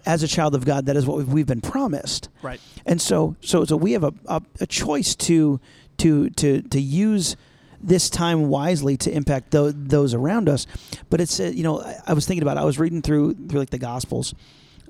as 0.05 0.23
a 0.23 0.27
child 0.27 0.55
of 0.55 0.65
God 0.65 0.85
that 0.85 0.95
is 0.95 1.05
what 1.05 1.25
we've, 1.25 1.45
been 1.47 1.61
promised 1.61 2.29
Right. 2.41 2.59
and 2.85 3.01
so, 3.01 3.35
so, 3.41 3.65
so 3.65 3.75
we 3.75 3.93
have 3.93 4.03
a, 4.03 4.13
a, 4.27 4.41
a 4.61 4.65
choice 4.67 5.15
to, 5.15 5.59
to, 5.97 6.29
to, 6.31 6.61
to 6.61 6.79
use 6.81 7.35
this 7.81 8.09
time 8.09 8.49
wisely 8.49 8.97
to 8.97 9.11
impact 9.11 9.51
tho- 9.51 9.71
those 9.71 10.13
around 10.13 10.49
us. 10.49 10.65
But 11.09 11.21
it's, 11.21 11.39
uh, 11.39 11.45
you 11.53 11.63
know, 11.63 11.81
I, 11.81 11.99
I 12.07 12.13
was 12.13 12.25
thinking 12.25 12.41
about, 12.41 12.57
it. 12.57 12.61
I 12.61 12.65
was 12.65 12.79
reading 12.79 13.01
through, 13.01 13.35
through 13.35 13.59
like 13.59 13.69
the 13.69 13.77
gospels. 13.77 14.33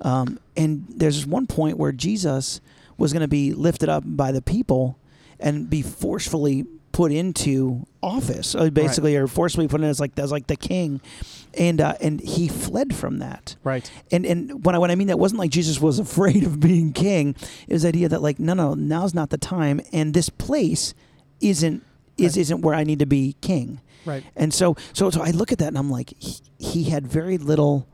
Um, 0.00 0.38
and 0.56 0.86
there's 0.88 1.16
this 1.16 1.26
one 1.26 1.46
point 1.46 1.76
where 1.76 1.92
Jesus 1.92 2.60
was 2.96 3.12
going 3.12 3.20
to 3.22 3.28
be 3.28 3.52
lifted 3.52 3.88
up 3.88 4.04
by 4.06 4.32
the 4.32 4.42
people 4.42 4.98
and 5.38 5.68
be 5.68 5.82
forcefully 5.82 6.66
put 6.92 7.12
into 7.12 7.86
office, 8.02 8.54
uh, 8.54 8.70
basically, 8.70 9.16
or 9.16 9.26
forcibly 9.26 9.68
put 9.68 9.80
in 9.80 9.86
as 9.86 10.00
like, 10.00 10.18
as 10.18 10.32
like 10.32 10.46
the 10.46 10.56
king. 10.56 11.00
And, 11.54 11.80
uh, 11.80 11.94
and 12.00 12.20
he 12.20 12.46
fled 12.48 12.94
from 12.94 13.18
that 13.18 13.56
Right. 13.64 13.90
and 14.12 14.24
and 14.26 14.64
when 14.64 14.74
I 14.74 14.78
when 14.78 14.90
I 14.90 14.94
mean 14.94 15.08
that 15.08 15.18
wasn't 15.18 15.38
like 15.40 15.50
Jesus 15.50 15.80
was 15.80 15.98
afraid 16.08 16.44
of 16.44 16.60
being 16.60 16.92
king. 16.92 17.34
It 17.66 17.72
was 17.72 17.82
the 17.82 17.88
idea 17.88 18.08
that 18.10 18.22
like 18.22 18.38
no 18.38 18.52
no 18.54 18.74
now's 18.74 19.14
not 19.14 19.30
the 19.30 19.38
time, 19.38 19.80
and 19.92 20.12
this 20.14 20.28
place 20.28 20.92
isn't 21.40 21.82
is 22.18 22.36
Right. 22.36 22.40
isn't 22.42 22.60
where 22.60 22.74
I 22.74 22.84
need 22.84 22.98
to 22.98 23.06
be 23.06 23.34
king. 23.40 23.80
Right. 24.04 24.22
And 24.36 24.52
so 24.52 24.76
so 24.92 25.10
so 25.10 25.22
I 25.22 25.30
look 25.30 25.50
at 25.50 25.58
that 25.58 25.68
and 25.68 25.78
I'm 25.78 25.90
like 25.90 26.12
he, 26.18 26.36
he 26.58 26.84
had 26.84 27.06
very 27.06 27.38
little, 27.38 27.88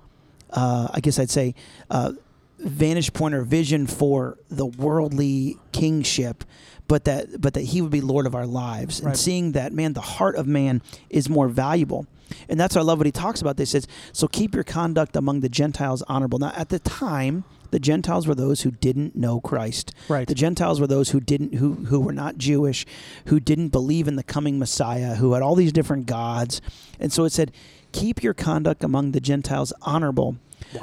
uh, 0.50 0.88
I 0.92 1.00
guess 1.00 1.18
I'd 1.18 1.30
say, 1.30 1.54
uh, 1.90 2.12
vantage 2.58 3.12
point 3.12 3.34
or 3.34 3.42
vision 3.42 3.86
for 3.86 4.36
the 4.50 4.66
worldly 4.66 5.56
kingship. 5.72 6.44
But 6.86 7.04
that, 7.04 7.40
but 7.40 7.54
that 7.54 7.62
he 7.62 7.80
would 7.80 7.90
be 7.90 8.02
Lord 8.02 8.26
of 8.26 8.34
our 8.34 8.46
lives, 8.46 9.00
and 9.00 9.16
seeing 9.16 9.52
that 9.52 9.72
man, 9.72 9.94
the 9.94 10.02
heart 10.02 10.36
of 10.36 10.46
man 10.46 10.82
is 11.08 11.30
more 11.30 11.48
valuable, 11.48 12.06
and 12.46 12.60
that's 12.60 12.74
why 12.74 12.82
I 12.82 12.84
love 12.84 12.98
what 12.98 13.06
he 13.06 13.12
talks 13.12 13.40
about. 13.40 13.56
This 13.56 13.70
says, 13.70 13.86
so 14.12 14.28
keep 14.28 14.54
your 14.54 14.64
conduct 14.64 15.16
among 15.16 15.40
the 15.40 15.48
Gentiles 15.48 16.02
honorable. 16.08 16.38
Now, 16.38 16.52
at 16.54 16.68
the 16.68 16.78
time, 16.78 17.44
the 17.70 17.80
Gentiles 17.80 18.26
were 18.26 18.34
those 18.34 18.60
who 18.60 18.70
didn't 18.70 19.16
know 19.16 19.40
Christ. 19.40 19.94
Right. 20.08 20.28
The 20.28 20.34
Gentiles 20.34 20.78
were 20.78 20.86
those 20.86 21.10
who 21.10 21.20
didn't 21.20 21.54
who 21.54 21.72
who 21.86 22.00
were 22.00 22.12
not 22.12 22.36
Jewish, 22.36 22.84
who 23.26 23.40
didn't 23.40 23.68
believe 23.68 24.06
in 24.06 24.16
the 24.16 24.22
coming 24.22 24.58
Messiah, 24.58 25.14
who 25.14 25.32
had 25.32 25.42
all 25.42 25.54
these 25.54 25.72
different 25.72 26.04
gods. 26.04 26.60
And 27.00 27.10
so 27.12 27.24
it 27.24 27.30
said, 27.30 27.50
keep 27.92 28.22
your 28.22 28.34
conduct 28.34 28.84
among 28.84 29.12
the 29.12 29.20
Gentiles 29.20 29.72
honorable. 29.82 30.36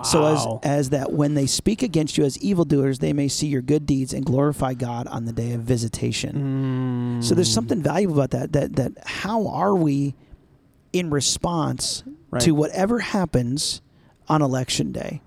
So 0.03 0.25
as 0.25 0.47
as 0.63 0.89
that 0.91 1.11
when 1.11 1.33
they 1.33 1.45
speak 1.45 1.81
against 1.83 2.17
you 2.17 2.23
as 2.23 2.37
evildoers, 2.39 2.99
they 2.99 3.13
may 3.13 3.27
see 3.27 3.47
your 3.47 3.61
good 3.61 3.85
deeds 3.85 4.13
and 4.13 4.25
glorify 4.25 4.73
God 4.73 5.07
on 5.07 5.25
the 5.25 5.33
day 5.33 5.51
of 5.53 5.61
visitation. 5.61 7.19
Mm. 7.19 7.23
So 7.23 7.35
there's 7.35 7.53
something 7.53 7.81
valuable 7.81 8.15
about 8.15 8.31
that. 8.31 8.53
That 8.53 8.75
that 8.77 8.91
how 9.05 9.47
are 9.47 9.75
we 9.75 10.15
in 10.93 11.09
response 11.09 12.03
Right. 12.31 12.41
to 12.43 12.51
whatever 12.55 12.99
happens 12.99 13.81
on 14.29 14.41
election 14.41 14.93
day? 14.93 15.21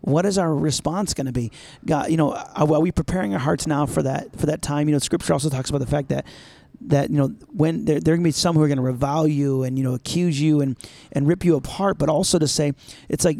What 0.00 0.26
is 0.26 0.38
our 0.38 0.52
response 0.52 1.14
going 1.14 1.26
to 1.26 1.32
be? 1.32 1.52
God, 1.86 2.10
you 2.10 2.16
know, 2.16 2.32
are, 2.34 2.72
are 2.72 2.80
we 2.80 2.90
preparing 2.90 3.32
our 3.32 3.38
hearts 3.38 3.66
now 3.66 3.86
for 3.86 4.02
that 4.02 4.36
for 4.36 4.46
that 4.46 4.62
time? 4.62 4.88
You 4.88 4.94
know, 4.94 4.98
Scripture 4.98 5.32
also 5.32 5.50
talks 5.50 5.70
about 5.70 5.78
the 5.78 5.86
fact 5.86 6.08
that 6.08 6.24
that 6.80 7.10
you 7.10 7.16
know 7.16 7.28
when 7.52 7.84
there 7.84 8.00
there 8.00 8.14
are 8.14 8.16
going 8.16 8.24
to 8.24 8.28
be 8.28 8.32
some 8.32 8.54
who 8.56 8.62
are 8.62 8.68
going 8.68 8.78
to 8.78 8.82
revile 8.82 9.26
you 9.26 9.64
and 9.64 9.76
you 9.78 9.84
know 9.84 9.94
accuse 9.94 10.40
you 10.40 10.60
and 10.60 10.76
and 11.12 11.26
rip 11.26 11.44
you 11.44 11.56
apart, 11.56 11.98
but 11.98 12.08
also 12.08 12.38
to 12.38 12.48
say 12.48 12.72
it's 13.08 13.24
like 13.24 13.38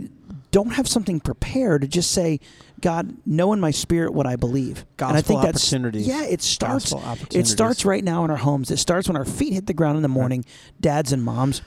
don't 0.50 0.71
have 0.71 0.88
something 0.88 1.21
prepared 1.21 1.83
to 1.83 1.88
just 1.88 2.11
say, 2.11 2.40
God, 2.81 3.17
know 3.26 3.52
in 3.52 3.61
my 3.61 3.71
spirit 3.71 4.14
what 4.14 4.26
I 4.26 4.37
believe. 4.37 4.85
and 4.99 5.09
I 5.09 5.12
Gospel 5.21 5.23
think 5.23 5.43
that's 5.43 5.64
opportunities. 5.64 6.07
yeah, 6.07 6.25
it 6.25 6.40
starts 6.43 6.93
it 7.35 7.47
starts 7.47 7.85
right 7.85 8.05
now 8.05 8.25
in 8.25 8.31
our 8.31 8.37
homes. 8.37 8.71
It 8.71 8.78
starts 8.78 9.09
when 9.09 9.17
our 9.17 9.25
feet 9.25 9.52
hit 9.52 9.67
the 9.67 9.75
ground 9.75 9.97
in 9.97 10.02
the 10.02 10.09
morning, 10.09 10.45
dads 10.81 11.12
and 11.12 11.23
moms, 11.23 11.61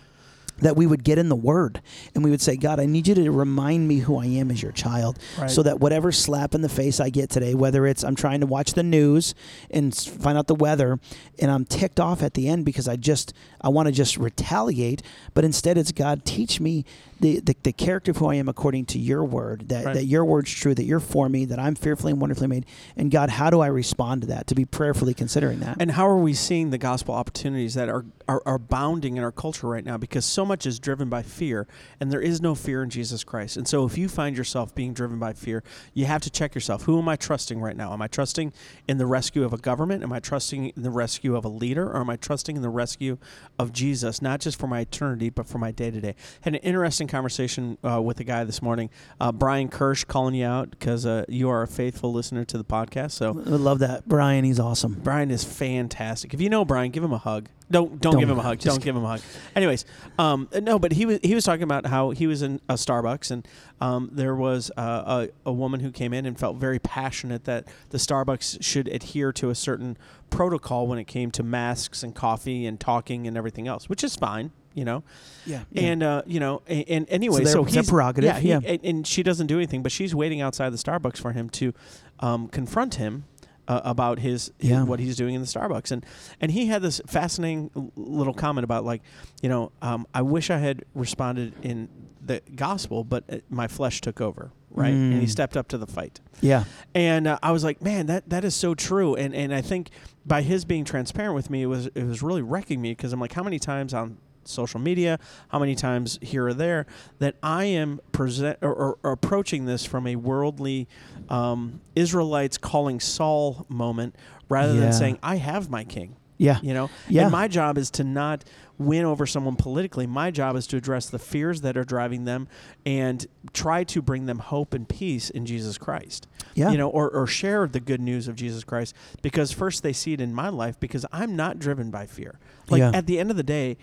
that 0.60 0.76
we 0.76 0.86
would 0.86 1.04
get 1.04 1.18
in 1.18 1.28
the 1.28 1.36
Word 1.36 1.82
and 2.14 2.24
we 2.24 2.30
would 2.30 2.42
say, 2.42 2.56
God, 2.56 2.80
I 2.80 2.86
need 2.86 3.08
you 3.08 3.16
to 3.16 3.32
remind 3.32 3.88
me 3.88 3.98
who 3.98 4.18
I 4.18 4.26
am 4.26 4.52
as 4.52 4.62
your 4.62 4.72
child. 4.72 5.18
Right. 5.38 5.50
So 5.50 5.64
that 5.64 5.80
whatever 5.80 6.12
slap 6.12 6.54
in 6.56 6.62
the 6.62 6.70
face 6.70 7.00
I 7.00 7.10
get 7.10 7.30
today, 7.30 7.56
whether 7.56 7.86
it's 7.88 8.04
I'm 8.04 8.16
trying 8.16 8.42
to 8.42 8.46
watch 8.46 8.74
the 8.74 8.84
news 8.84 9.34
and 9.70 9.96
find 9.96 10.38
out 10.38 10.48
the 10.48 10.56
weather 10.56 11.00
and 11.40 11.52
I'm 11.52 11.66
ticked 11.66 12.00
off 12.00 12.22
at 12.22 12.36
the 12.36 12.48
end 12.48 12.66
because 12.66 12.88
I 12.88 12.96
just, 12.96 13.34
I 13.60 13.70
want 13.70 13.88
to 13.88 13.92
just 13.92 14.18
retaliate, 14.18 15.02
but 15.34 15.44
instead 15.44 15.78
it's 15.78 15.92
God, 15.92 16.26
teach 16.26 16.60
me 16.60 16.86
the, 17.22 17.40
the, 17.40 17.56
the 17.64 17.72
character 17.72 18.12
of 18.12 18.18
who 18.18 18.28
I 18.28 18.36
am 18.36 18.50
according 18.50 18.86
to 18.88 19.00
your 19.00 19.24
word, 19.24 19.70
that, 19.70 19.86
Right. 19.86 19.94
that 19.94 20.06
your 20.06 20.26
word's 20.26 20.52
true, 20.52 20.74
that 20.74 20.84
you're 20.84 21.00
for 21.00 21.30
me, 21.30 21.46
that 21.46 21.60
I'm 21.60 21.76
fearfully 21.76 22.12
and 22.12 22.20
wonderfully 22.20 22.48
made. 22.48 22.66
And 22.98 23.12
God, 23.12 23.30
how 23.30 23.50
do 23.50 23.62
I 23.62 23.68
respond 23.68 24.22
to 24.22 24.28
that? 24.28 24.48
To 24.48 24.56
be 24.56 24.66
prayerfully 24.66 25.14
considering 25.14 25.60
that. 25.60 25.78
And 25.80 25.92
how 25.92 26.08
are 26.08 26.18
we 26.18 26.34
seeing 26.34 26.72
the 26.72 26.78
gospel 26.78 27.14
opportunities 27.14 27.76
that 27.76 27.90
are, 27.90 28.06
are, 28.28 28.42
are 28.46 28.56
abounding 28.56 29.18
in 29.18 29.24
our 29.24 29.32
culture 29.32 29.68
right 29.68 29.86
now? 29.86 29.98
Because 29.98 30.26
so 30.26 30.46
much 30.46 30.66
is 30.66 30.80
driven 30.80 31.10
by 31.10 31.22
fear, 31.22 31.68
and 32.00 32.12
there 32.12 32.22
is 32.22 32.42
no 32.42 32.56
fear 32.56 32.82
in 32.84 32.90
Jesus 32.90 33.24
Christ. 33.24 33.56
And 33.56 33.68
so 33.68 33.86
if 33.86 33.98
you 33.98 34.10
find 34.10 34.36
yourself 34.36 34.74
being 34.74 34.94
driven 34.94 35.20
by 35.20 35.34
fear, 35.34 35.64
you 35.94 36.06
have 36.06 36.22
to 36.24 36.30
check 36.30 36.56
yourself. 36.56 36.84
Who 36.84 36.98
am 36.98 37.08
I 37.08 37.16
trusting 37.16 37.62
right 37.62 37.78
now? 37.78 37.94
Am 37.94 38.02
I 38.02 38.08
trusting 38.08 38.52
in 38.88 38.98
the 38.98 39.06
rescue 39.06 39.44
of 39.44 39.54
a 39.54 39.58
government? 39.58 40.02
Am 40.04 40.12
I 40.12 40.20
trusting 40.20 40.70
in 40.70 40.82
the 40.84 40.90
rescue 40.90 41.36
of 41.36 41.46
a 41.46 41.50
leader? 41.50 41.88
Or 41.88 41.98
am 42.02 42.10
I 42.10 42.16
trusting 42.16 42.56
in 42.56 42.62
the 42.64 42.70
rescue 42.70 43.18
of 43.60 43.72
Jesus, 43.72 44.22
not 44.22 44.40
just 44.40 44.58
for 44.60 44.68
my 44.68 44.80
eternity, 44.80 45.30
but 45.30 45.48
for 45.48 45.60
my 45.60 45.72
day 45.72 45.92
to 45.92 46.02
day? 46.02 46.16
Had 46.42 46.56
an 46.56 46.62
interesting 46.62 47.08
conversation 47.12 47.78
uh, 47.84 48.02
with 48.02 48.20
a 48.20 48.24
guy 48.24 48.44
this 48.44 48.62
morning, 48.62 48.90
uh, 49.20 49.32
Brian 49.32 49.68
Kirsch, 49.70 50.06
calling 50.06 50.34
you 50.34 50.46
out 50.46 50.72
because 50.72 51.06
uh, 51.06 51.26
you 51.28 51.50
are 51.50 51.62
a 51.62 51.68
faithful 51.68 52.12
listener 52.12 52.44
to 52.46 52.58
the 52.58 52.64
podcast. 52.64 53.12
So 53.12 53.30
I 53.30 53.50
love 53.50 53.80
that. 53.80 54.08
Brian, 54.08 54.44
he's 54.44 54.60
awesome. 54.60 54.94
Brian 55.04 55.30
is 55.30 55.44
fantastic. 55.44 56.34
If 56.34 56.42
you 56.42 56.50
know 56.50 56.66
Brian, 56.66 56.90
give 56.92 57.04
him 57.04 57.14
a 57.14 57.18
hug. 57.20 57.50
Don't 57.70 58.02
don't, 58.02 58.14
Don't. 58.14 58.20
give 58.20 58.30
him 58.30 58.40
a 58.40 58.44
hug. 58.44 58.60
Just 58.60 58.76
don't 58.76 58.84
give 58.84 58.96
him 58.96 59.04
a 59.06 59.08
hug. 59.08 59.22
Anyways, 59.56 59.86
um, 60.20 60.50
no, 60.62 60.78
but 60.78 60.92
he 60.92 61.06
was 61.06 61.20
he 61.24 61.36
was 61.36 61.46
talking 61.46 61.64
about 61.64 61.86
how 61.86 62.10
he 62.10 62.28
was 62.28 62.42
in 62.42 62.60
a 62.68 62.74
Starbucks 62.74 63.32
and 63.32 63.48
um, 63.80 64.10
there 64.12 64.36
was 64.36 64.72
uh, 64.76 65.28
a 65.46 65.50
a 65.50 65.54
woman 65.54 65.80
who 65.80 65.92
came 65.92 66.14
in 66.14 66.26
and 66.26 66.38
felt 66.38 66.58
very 66.58 66.80
passionate 66.80 67.46
that 67.46 67.68
the 67.90 67.98
Starbucks 67.98 68.62
should 68.62 68.88
adhere 68.90 69.32
to 69.34 69.50
a 69.50 69.56
certain 69.56 69.98
protocol 70.30 70.88
when 70.88 71.00
it 71.00 71.06
came 71.06 71.32
to 71.32 71.44
masks 71.44 72.04
and 72.04 72.14
coffee 72.14 72.66
and 72.66 72.80
talking 72.80 73.26
and 73.28 73.38
everything 73.38 73.68
else, 73.68 73.88
which 73.88 74.04
is 74.04 74.16
fine, 74.16 74.52
you 74.74 74.86
know. 74.86 75.04
Yeah. 75.46 75.64
And 75.76 76.04
uh, 76.04 76.22
you 76.26 76.40
know, 76.40 76.62
and, 76.68 76.86
and 76.88 77.10
anyway, 77.10 77.46
so 77.46 77.64
their 77.64 77.74
he's 77.82 77.90
prerogative, 77.90 78.28
Yeah, 78.28 78.40
he- 78.40 78.50
yeah. 78.50 78.60
And, 78.64 78.80
and 78.84 79.08
she 79.08 79.24
doesn't 79.24 79.48
do 79.48 79.58
anything, 79.58 79.84
but 79.84 79.92
she's 79.92 80.14
waiting 80.16 80.42
outside 80.42 80.70
the 80.72 80.78
Starbucks 80.78 81.18
for 81.18 81.32
him 81.32 81.50
to 81.52 81.74
um, 82.20 82.48
confront 82.48 82.96
him 82.96 83.26
uh, 83.68 83.82
about 83.84 84.20
his, 84.20 84.52
his- 84.60 84.84
what 84.84 85.00
he's 85.00 85.16
doing 85.16 85.36
in 85.36 85.42
the 85.42 85.48
Starbucks, 85.48 85.92
and 85.92 86.06
and 86.40 86.52
he 86.52 86.68
had 86.68 86.82
this 86.82 87.02
fascinating 87.08 87.92
little 87.96 88.34
comment 88.34 88.64
about 88.64 88.84
like, 88.86 89.02
you 89.42 89.50
know, 89.50 89.72
um, 89.82 90.06
I 90.14 90.22
wish 90.22 90.50
I 90.50 90.58
had 90.58 90.84
responded 90.96 91.54
in 91.62 91.90
the 92.24 92.42
gospel, 92.56 93.04
but 93.04 93.24
uh, 93.32 93.38
my 93.50 93.68
flesh 93.68 94.00
took 94.02 94.22
over, 94.22 94.52
right? 94.70 94.94
And 94.94 95.14
he 95.20 95.26
Mm. 95.26 95.30
stepped 95.30 95.58
up 95.58 95.68
to 95.70 95.78
the 95.80 95.88
fight. 95.88 96.20
yeah. 96.42 96.66
And 96.94 97.26
uh, 97.28 97.40
I 97.42 97.52
was 97.52 97.64
like, 97.64 97.82
man, 97.82 98.06
that 98.08 98.30
that 98.30 98.44
is 98.46 98.56
so 98.56 98.76
true. 98.76 99.16
And 99.16 99.34
and 99.34 99.54
I 99.54 99.62
think 99.62 99.90
by 100.26 100.44
his 100.44 100.66
being 100.66 100.86
transparent 100.86 101.34
with 101.34 101.50
me, 101.50 101.64
it 101.64 101.68
was 101.68 101.88
it 101.88 102.04
was 102.06 102.22
really 102.22 102.44
wrecking 102.44 102.80
me 102.82 102.92
because 102.92 103.12
I'm 103.14 103.20
like, 103.20 103.34
how 103.34 103.42
many 103.44 103.58
times 103.58 103.94
on 103.94 104.18
social 104.44 104.80
media, 104.80 105.20
how 105.50 105.60
many 105.60 105.76
times 105.76 106.18
here 106.22 106.48
or 106.48 106.54
there 106.54 106.86
that 107.20 107.36
I 107.44 107.66
am 107.66 108.00
present 108.12 108.58
or, 108.62 108.74
or, 108.74 108.98
or 109.04 109.12
approaching 109.12 109.66
this 109.66 109.86
from 109.86 110.08
a 110.08 110.16
worldly 110.16 110.88
um, 111.30 111.82
Israelites 111.96 112.58
calling 112.58 113.00
Saul 113.00 113.66
moment 113.70 114.16
rather 114.50 114.74
Yeah. 114.74 114.80
than 114.82 114.94
saying, 114.94 115.20
I 115.24 115.36
have 115.38 115.70
my 115.70 115.84
king. 115.84 116.16
Yeah. 116.38 116.58
You 116.64 116.74
know, 116.74 116.90
Yeah. 117.08 117.24
and 117.24 117.32
my 117.32 117.48
job 117.48 117.78
is 117.78 117.92
to 117.92 118.04
not 118.04 118.44
win 118.80 119.06
over 119.06 119.28
someone 119.28 119.56
politically. 119.56 120.08
My 120.08 120.32
job 120.32 120.56
is 120.56 120.66
to 120.68 120.78
address 120.78 121.08
the 121.08 121.20
fears 121.20 121.62
that 121.62 121.78
are 121.78 121.84
driving 121.84 122.26
them 122.26 122.48
and 122.84 123.24
try 123.54 123.84
to 123.84 124.02
bring 124.02 124.26
them 124.26 124.40
hope 124.40 124.74
and 124.74 124.90
peace 124.90 125.30
in 125.30 125.46
Jesus 125.46 125.78
Christ. 125.78 126.28
Yeah. 126.56 126.72
You 126.72 126.80
know, 126.80 126.90
or, 126.90 127.12
or 127.12 127.28
share 127.28 127.68
the 127.68 127.80
good 127.80 128.02
news 128.02 128.28
of 128.28 128.36
Jesus 128.36 128.64
Christ 128.64 128.96
because 129.22 129.52
first 129.52 129.84
they 129.84 129.94
see 129.94 130.14
it 130.14 130.20
in 130.22 130.34
my 130.34 130.50
life 130.50 130.80
because 130.80 131.06
I'm 131.12 131.36
not 131.36 131.60
driven 131.60 131.92
by 131.92 132.08
fear. 132.08 132.40
Like 132.72 132.80
Yeah. 132.80 132.90
at 132.92 133.06
the 133.06 133.20
end 133.20 133.30
of 133.30 133.38
the 133.38 133.44
day, 133.44 133.78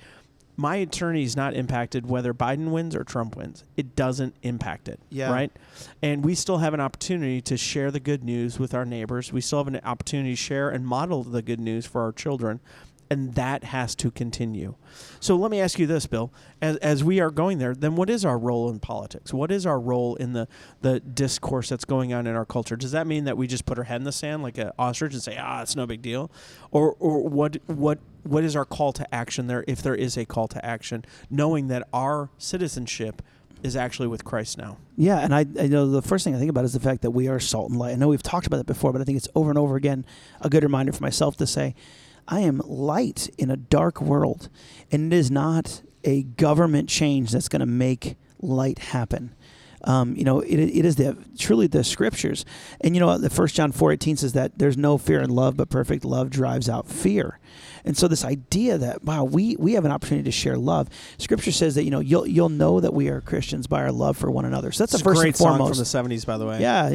my 0.59 0.75
attorney 0.77 1.23
is 1.23 1.37
not 1.37 1.55
impacted 1.55 2.11
whether 2.11 2.35
Biden 2.35 2.73
wins 2.73 2.97
or 2.97 3.05
Trump 3.05 3.37
wins. 3.37 3.63
It 3.77 3.95
doesn't 3.95 4.35
impact 4.43 4.89
it. 4.89 4.99
Yeah. 5.09 5.33
Right? 5.33 5.53
And 6.03 6.25
we 6.25 6.35
still 6.35 6.59
have 6.59 6.75
an 6.75 6.81
opportunity 6.81 7.41
to 7.43 7.57
share 7.57 7.93
the 7.93 8.01
good 8.01 8.25
news 8.25 8.59
with 8.59 8.75
our 8.75 8.85
neighbors. 8.85 9.33
We 9.33 9.41
still 9.41 9.61
have 9.61 9.69
an 9.69 9.81
opportunity 9.85 10.33
to 10.33 10.37
share 10.37 10.69
and 10.69 10.85
model 10.85 11.23
the 11.23 11.43
good 11.43 11.61
news 11.61 11.87
for 11.87 12.03
our 12.03 12.11
children. 12.11 12.59
And 13.09 13.37
that 13.37 13.65
has 13.65 13.95
to 13.95 14.11
continue. 14.11 14.75
So 15.21 15.37
let 15.37 15.51
me 15.51 15.61
ask 15.61 15.79
you 15.79 15.87
this, 15.87 16.07
Bill. 16.07 16.31
As, 16.61 16.77
as 16.79 17.05
we 17.05 17.21
are 17.21 17.31
going 17.31 17.59
there, 17.59 17.75
then 17.75 17.95
what 17.95 18.11
is 18.11 18.25
our 18.25 18.37
role 18.37 18.69
in 18.69 18.81
politics? 18.81 19.33
What 19.33 19.53
is 19.53 19.65
our 19.65 19.79
role 19.79 20.17
in 20.17 20.33
the, 20.33 20.49
the 20.83 21.01
discourse 21.01 21.69
that's 21.69 21.87
going 21.87 22.13
on 22.13 22.27
in 22.27 22.35
our 22.35 22.45
culture? 22.45 22.77
Does 22.77 22.91
that 22.91 23.07
mean 23.07 23.25
that 23.25 23.39
we 23.39 23.47
just 23.47 23.65
put 23.65 23.79
our 23.79 23.85
head 23.85 24.01
in 24.01 24.05
the 24.05 24.13
sand 24.13 24.43
like 24.43 24.59
an 24.59 24.73
ostrich 24.79 25.15
and 25.15 25.23
say, 25.23 25.39
ah, 25.41 25.63
it's 25.63 25.77
no 25.77 25.87
big 25.87 26.03
deal? 26.03 26.31
Or, 26.73 26.97
or 26.99 27.27
what, 27.27 27.57
what, 27.67 28.01
what 28.29 28.45
is 28.45 28.55
our 28.55 28.65
call 28.65 28.93
to 28.93 29.15
action 29.15 29.47
there, 29.47 29.65
if 29.67 29.83
there 29.83 29.95
is 29.95 30.17
a 30.17 30.25
call 30.25 30.49
to 30.49 30.65
action, 30.65 31.05
knowing 31.31 31.69
that 31.69 31.89
our 31.93 32.31
citizenship 32.39 33.23
is 33.63 33.75
actually 33.75 34.09
with 34.09 34.25
Christ 34.25 34.59
now? 34.59 34.77
Yeah, 34.97 35.19
and 35.19 35.35
I, 35.35 35.41
I 35.41 35.67
know 35.67 35.91
the 35.91 36.03
first 36.03 36.25
thing 36.25 36.35
I 36.35 36.39
think 36.39 36.51
about 36.51 36.65
is 36.65 36.73
the 36.73 36.81
fact 36.81 37.03
that 37.03 37.11
we 37.11 37.29
are 37.29 37.41
salt 37.41 37.71
and 37.71 37.79
light. 37.79 37.93
I 37.93 37.97
know 37.97 38.09
we've 38.09 38.23
talked 38.23 38.47
about 38.47 38.59
that 38.59 38.67
before, 38.67 38.93
but 38.93 39.01
I 39.01 39.05
think 39.05 39.17
it's 39.17 39.29
over 39.35 39.51
and 39.51 39.59
over 39.59 39.77
again 39.77 40.05
a 40.41 40.49
good 40.49 40.63
reminder 40.63 40.93
for 40.93 41.03
myself 41.03 41.37
to 41.39 41.47
say, 41.47 41.75
I 42.27 42.41
am 42.41 42.61
light 42.65 43.31
in 43.39 43.51
a 43.51 43.57
dark 43.57 44.01
world, 44.01 44.49
and 44.93 45.13
it 45.13 45.17
is 45.17 45.31
not 45.31 45.83
a 46.05 46.23
government 46.23 46.89
change 46.89 47.33
that's 47.33 47.49
going 47.49 47.61
to 47.61 47.67
make 47.67 48.17
light 48.41 48.79
happen. 48.79 49.35
Um, 49.89 50.15
you 50.17 50.23
know, 50.25 50.41
it, 50.41 50.55
it 50.59 50.85
is 50.85 50.97
the 50.97 51.17
truly 51.39 51.67
the 51.67 51.83
scriptures, 51.83 52.45
and 52.83 52.95
you 52.95 53.01
know, 53.01 53.17
the 53.17 53.31
First 53.31 53.55
John 53.55 53.73
four 53.73 53.91
eighteen 53.91 54.17
says 54.19 54.35
that 54.35 54.59
there's 54.59 54.77
no 54.77 54.99
fear 54.99 55.21
in 55.23 55.31
love, 55.31 55.57
but 55.57 55.71
perfect 55.71 56.05
love 56.05 56.29
drives 56.29 56.69
out 56.69 56.87
fear. 56.87 57.39
And 57.87 57.97
so, 57.97 58.07
this 58.07 58.23
idea 58.23 58.77
that 58.77 59.03
wow, 59.05 59.25
we 59.25 59.57
we 59.57 59.73
have 59.73 59.87
an 59.87 59.91
opportunity 59.91 60.25
to 60.25 60.31
share 60.31 60.59
love. 60.59 60.89
Scripture 61.17 61.53
says 61.53 61.75
that 61.77 61.85
you 61.85 61.91
know 61.91 62.01
you'll 62.01 62.27
you'll 62.27 62.51
know 62.51 62.81
that 62.81 62.93
we 62.93 63.09
are 63.09 63.23
Christians 63.23 63.67
by 63.67 63.81
our 63.81 63.91
love 63.93 64.19
for 64.19 64.31
one 64.31 64.45
another. 64.45 64.73
So 64.73 64.83
that's 64.83 64.93
It's 64.93 65.03
the 65.03 65.09
a 65.09 65.11
first 65.11 65.21
great 65.23 65.29
and 65.29 65.37
song 65.39 65.57
foremost. 65.59 65.93
from 65.93 66.07
the 66.09 66.15
70s, 66.17 66.27
by 66.27 66.37
the 66.37 66.45
way. 66.45 66.61
Yeah, 66.61 66.87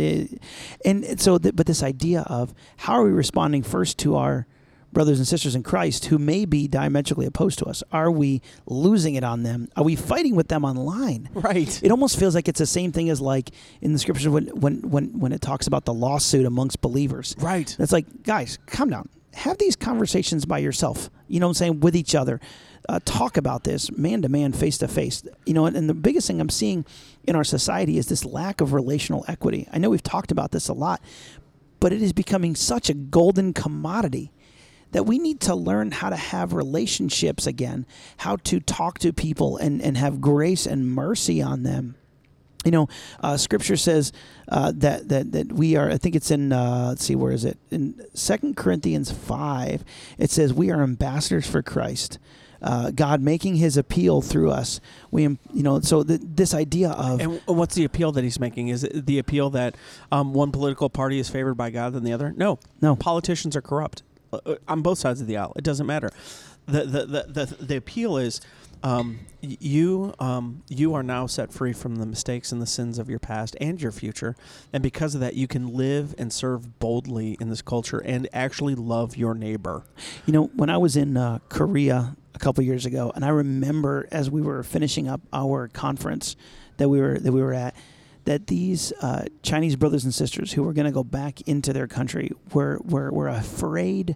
and 0.86 1.04
and 1.04 1.20
so, 1.20 1.40
th- 1.40 1.56
but 1.56 1.66
this 1.66 1.82
idea 1.82 2.22
of 2.28 2.54
how 2.78 2.94
are 2.94 3.04
we 3.04 3.12
responding 3.12 3.64
first 3.64 3.98
to 4.00 4.18
our 4.18 4.46
brothers 4.94 5.20
and 5.20 5.28
sisters 5.28 5.56
in 5.56 5.64
Christ 5.64 6.06
who 6.06 6.18
may 6.18 6.46
be 6.46 6.68
diametrically 6.68 7.26
opposed 7.26 7.60
to 7.60 7.66
us? 7.66 7.84
Are 7.92 8.12
we 8.12 8.42
losing 8.66 9.16
it 9.16 9.24
on 9.24 9.44
them? 9.44 9.68
Are 9.76 9.84
we 9.84 9.96
fighting 9.96 10.36
with 10.36 10.48
them 10.48 10.64
online? 10.64 11.30
Right. 11.34 11.82
It 11.84 11.92
almost 11.92 12.18
feels 12.18 12.36
like 12.36 12.48
it's 12.48 12.60
the 12.60 12.66
same 12.66 12.92
thing 12.92 13.10
as 13.10 13.20
like 13.20 13.50
in 13.82 13.92
the 13.92 14.00
scriptures 14.00 14.30
when 14.30 14.48
when 14.48 14.90
when 14.90 15.20
when 15.20 15.34
it 15.34 15.42
talks 15.42 15.68
about 15.68 15.86
the 15.86 15.94
lawsuit 15.94 16.46
amongst 16.46 16.82
believers. 16.82 17.36
Right. 17.40 17.76
It's 17.80 17.92
like, 17.92 18.24
guys, 18.24 18.60
calm 18.68 18.90
down. 18.90 19.10
Have 19.34 19.58
these 19.58 19.76
conversations 19.76 20.46
by 20.46 20.60
yourself. 20.60 21.10
You 21.28 21.40
know 21.40 21.48
what 21.48 21.52
I'm 21.52 21.56
saying? 21.56 21.80
With 21.82 21.96
each 21.96 22.16
other. 22.16 22.40
Uh, 22.90 23.00
talk 23.06 23.38
about 23.38 23.64
this 23.64 23.90
man 23.94 24.22
to 24.22 24.30
man, 24.30 24.52
face 24.52 24.78
to 24.78 24.88
face. 24.90 25.24
You 25.46 25.54
know, 25.54 25.66
and, 25.66 25.76
and 25.76 25.90
the 25.90 25.94
biggest 25.94 26.28
thing 26.28 26.42
I'm 26.42 26.50
seeing 26.50 26.86
in 27.24 27.36
our 27.36 27.46
society 27.46 27.98
is 27.98 28.08
this 28.08 28.26
lack 28.26 28.60
of 28.60 28.74
relational 28.74 29.24
equity. 29.30 29.68
I 29.72 29.78
know 29.78 29.90
we've 29.90 30.04
talked 30.04 30.32
about 30.32 30.52
this 30.52 30.68
a 30.68 30.74
lot, 30.74 31.02
but 31.80 31.94
it 31.94 32.02
is 32.02 32.12
becoming 32.12 32.56
such 32.56 32.90
a 32.90 32.94
golden 32.94 33.54
commodity 33.54 34.34
that 34.94 35.04
we 35.04 35.20
need 35.20 35.42
to 35.42 35.56
learn 35.56 35.92
how 35.92 36.10
to 36.10 36.16
have 36.16 36.54
relationships 36.54 37.46
again, 37.46 37.86
how 38.18 38.38
to 38.38 38.60
talk 38.60 39.00
to 39.00 39.12
people 39.12 39.58
and, 39.58 39.82
and 39.82 39.98
have 39.98 40.22
grace 40.22 40.66
and 40.66 40.88
mercy 40.88 41.42
on 41.42 41.64
them. 41.64 41.96
You 42.64 42.72
know, 42.72 42.88
uh, 43.20 43.36
Scripture 43.36 43.76
says 43.76 44.14
uh, 44.48 44.72
that 44.78 45.10
that 45.10 45.34
that 45.34 45.52
we 45.52 45.76
are. 45.76 45.92
I 45.92 45.98
think 45.98 46.16
it's 46.16 46.32
in. 46.32 46.54
Uh, 46.54 46.86
let's 46.90 47.04
see, 47.04 47.14
where 47.14 47.34
is 47.34 47.44
it? 47.44 47.58
In 47.72 48.06
Second 48.14 48.56
Corinthians 48.56 49.12
five, 49.12 49.84
it 50.18 50.32
says 50.32 50.54
we 50.54 50.72
are 50.72 50.82
ambassadors 50.82 51.46
for 51.46 51.62
Christ. 51.62 52.20
Uh, 52.62 52.92
God 52.92 53.20
making 53.20 53.58
His 53.58 53.76
appeal 53.76 54.22
through 54.22 54.52
us. 54.52 54.80
We, 55.12 55.24
you 55.24 55.40
know, 55.54 55.82
so 55.82 56.04
th- 56.04 56.22
this 56.24 56.54
idea 56.54 56.92
of 56.92 57.20
And 57.20 57.42
what's 57.46 57.76
the 57.76 57.84
appeal 57.84 58.14
that 58.14 58.24
he's 58.24 58.40
making? 58.40 58.70
Is 58.70 58.86
it 58.86 59.06
the 59.06 59.20
appeal 59.20 59.50
that 59.50 59.76
um, 60.10 60.34
one 60.34 60.54
political 60.54 60.90
party 60.90 61.20
is 61.20 61.30
favored 61.30 61.56
by 61.56 61.70
God 61.70 61.92
than 61.92 62.06
the 62.06 62.14
other? 62.14 62.34
No. 62.38 62.60
no, 62.80 62.96
Politicians 62.96 63.58
are 63.58 63.62
corrupt 63.62 64.04
on 64.68 64.82
both 64.82 64.98
sides 64.98 65.22
of 65.22 65.28
the 65.28 65.38
aisle. 65.38 65.54
It 65.56 65.64
doesn't 65.64 65.86
matter. 65.86 66.12
The 66.66 66.84
the 66.86 67.06
the 67.06 67.46
the, 67.46 67.66
the 67.66 67.76
appeal 67.78 68.18
is 68.18 68.42
um, 68.84 69.20
you 69.42 70.14
um, 70.20 70.64
you 70.68 70.94
are 70.94 71.04
now 71.04 71.26
set 71.26 71.54
free 71.54 71.72
from 71.72 71.96
the 71.96 72.06
mistakes 72.06 72.52
and 72.52 72.62
the 72.62 72.68
sins 72.68 73.00
of 73.00 73.10
your 73.10 73.20
past 73.20 73.56
and 73.62 73.82
your 73.82 73.92
future, 73.92 74.36
and 74.74 74.84
because 74.84 75.16
of 75.16 75.22
that, 75.22 75.36
you 75.36 75.48
can 75.48 75.74
live 75.74 76.14
and 76.18 76.32
serve 76.34 76.80
boldly 76.80 77.38
in 77.40 77.50
this 77.50 77.62
culture 77.62 78.00
and 78.00 78.28
actually 78.34 78.76
love 78.76 79.16
your 79.16 79.34
neighbor. 79.36 79.84
You 80.26 80.34
know, 80.34 80.44
when 80.56 80.70
I 80.70 80.78
was 80.78 80.98
in 80.98 81.16
uh, 81.16 81.40
Korea 81.48 82.18
a 82.36 82.40
couple 82.40 82.64
years 82.64 82.86
ago, 82.86 83.12
and 83.16 83.24
I 83.24 83.30
remember 83.30 84.08
as 84.12 84.30
we 84.30 84.42
were 84.42 84.64
finishing 84.64 85.08
up 85.08 85.22
our 85.32 85.70
conference 85.70 86.36
that 86.78 86.90
we 86.90 87.00
were 87.00 87.20
that 87.20 87.32
we 87.32 87.42
were 87.42 87.54
at, 87.54 87.76
that 88.26 88.48
these 88.48 88.94
uh, 89.02 89.26
Chinese 89.42 89.76
brothers 89.76 90.04
and 90.04 90.14
sisters 90.14 90.54
who 90.54 90.64
were 90.64 90.74
going 90.74 90.86
to 90.86 90.92
go 90.92 91.04
back 91.04 91.42
into 91.42 91.74
their 91.74 91.88
country 91.88 92.32
were 92.54 92.80
were 92.84 93.12
were 93.12 93.28
afraid 93.28 94.16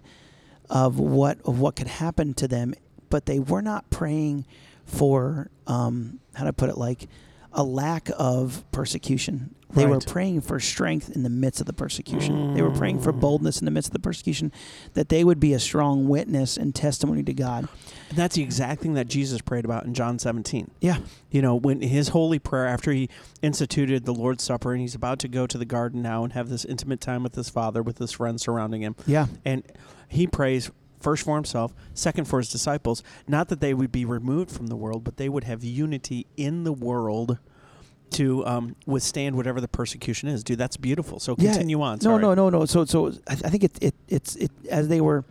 of 0.70 0.98
what 0.98 1.38
of 1.44 1.60
what 1.60 1.76
could 1.76 1.86
happen 1.86 2.34
to 2.34 2.48
them, 2.48 2.74
but 3.10 3.26
they 3.26 3.38
were 3.38 3.62
not 3.62 3.90
praying 3.90 4.46
for 4.84 5.50
um, 5.66 6.20
how 6.34 6.44
to 6.44 6.52
put 6.52 6.70
it 6.70 6.78
like 6.78 7.08
a 7.52 7.62
lack 7.64 8.10
of 8.18 8.64
persecution. 8.72 9.54
They 9.74 9.84
were 9.86 10.00
praying 10.00 10.40
for 10.42 10.58
strength 10.60 11.10
in 11.14 11.24
the 11.24 11.30
midst 11.30 11.60
of 11.60 11.66
the 11.66 11.74
persecution. 11.74 12.54
They 12.54 12.62
were 12.62 12.70
praying 12.70 13.00
for 13.00 13.12
Mm. 13.12 13.20
boldness 13.20 13.60
in 13.60 13.66
the 13.66 13.70
midst 13.70 13.88
of 13.90 13.92
the 13.92 13.98
persecution, 13.98 14.50
that 14.94 15.10
they 15.10 15.24
would 15.24 15.38
be 15.38 15.52
a 15.52 15.58
strong 15.58 16.08
witness 16.08 16.56
and 16.56 16.74
testimony 16.74 17.22
to 17.24 17.34
God. 17.34 17.68
And 18.08 18.16
that's 18.18 18.34
the 18.36 18.42
exact 18.42 18.80
thing 18.80 18.94
that 18.94 19.08
Jesus 19.08 19.42
prayed 19.42 19.66
about 19.66 19.84
in 19.84 19.92
John 19.92 20.18
17. 20.18 20.70
Yeah, 20.80 20.98
you 21.30 21.42
know, 21.42 21.54
when 21.54 21.82
his 21.82 22.08
holy 22.08 22.38
prayer 22.38 22.66
after 22.66 22.92
he 22.92 23.10
instituted 23.42 24.06
the 24.06 24.14
Lord's 24.14 24.42
Supper 24.42 24.72
and 24.72 24.80
he's 24.80 24.94
about 24.94 25.18
to 25.20 25.28
go 25.28 25.46
to 25.46 25.58
the 25.58 25.66
garden 25.66 26.00
now 26.00 26.24
and 26.24 26.32
have 26.32 26.48
this 26.48 26.64
intimate 26.64 27.00
time 27.02 27.22
with 27.22 27.34
his 27.34 27.50
father, 27.50 27.82
with 27.82 27.98
his 27.98 28.12
friends 28.12 28.42
surrounding 28.42 28.80
him, 28.80 28.96
yeah, 29.06 29.26
and 29.44 29.62
he 30.08 30.26
prays 30.26 30.70
first 31.00 31.24
for 31.24 31.34
himself, 31.34 31.74
second 31.94 32.26
for 32.26 32.38
his 32.38 32.48
disciples, 32.50 33.02
not 33.26 33.48
that 33.48 33.60
they 33.60 33.74
would 33.74 33.92
be 33.92 34.04
removed 34.04 34.50
from 34.50 34.66
the 34.68 34.76
world, 34.76 35.04
but 35.04 35.16
they 35.16 35.28
would 35.28 35.44
have 35.44 35.62
unity 35.64 36.26
in 36.36 36.64
the 36.64 36.72
world 36.72 37.38
to 38.10 38.46
um, 38.46 38.74
withstand 38.86 39.36
whatever 39.36 39.60
the 39.60 39.68
persecution 39.68 40.28
is. 40.28 40.42
Dude, 40.42 40.58
that's 40.58 40.76
beautiful. 40.78 41.20
So 41.20 41.34
Yeah. 41.38 41.50
continue 41.52 41.82
on. 41.82 41.96
No, 41.96 42.12
Sorry. 42.12 42.22
no, 42.22 42.34
no, 42.34 42.48
no. 42.50 42.64
So, 42.64 42.84
so 42.86 43.08
I, 43.28 43.32
I 43.32 43.34
think 43.36 43.64
it, 43.64 43.78
it, 43.82 43.94
it's 44.08 44.34
it 44.36 44.50
as 44.70 44.88
they 44.88 45.00
were 45.00 45.24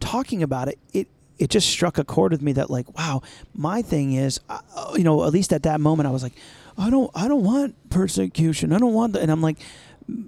talking 0.00 0.42
about 0.42 0.68
it, 0.68 0.78
it 0.92 1.08
it 1.38 1.50
just 1.50 1.68
struck 1.68 1.98
a 1.98 2.04
chord 2.04 2.30
with 2.32 2.42
me 2.42 2.52
that 2.52 2.70
like, 2.70 2.96
wow, 2.96 3.20
my 3.54 3.82
thing 3.82 4.12
is, 4.12 4.40
uh, 4.48 4.60
you 4.96 5.02
know, 5.02 5.24
at 5.24 5.32
least 5.32 5.52
at 5.52 5.64
that 5.64 5.80
moment, 5.80 6.06
I 6.06 6.10
was 6.12 6.22
like, 6.22 6.34
I 6.78 6.90
don't, 6.90 7.10
I 7.14 7.26
don't 7.26 7.42
want 7.42 7.74
persecution. 7.90 8.72
I 8.72 8.78
don't 8.78 8.94
want 8.94 9.14
that. 9.14 9.22
And 9.22 9.32
I'm 9.32 9.40
like, 9.42 9.58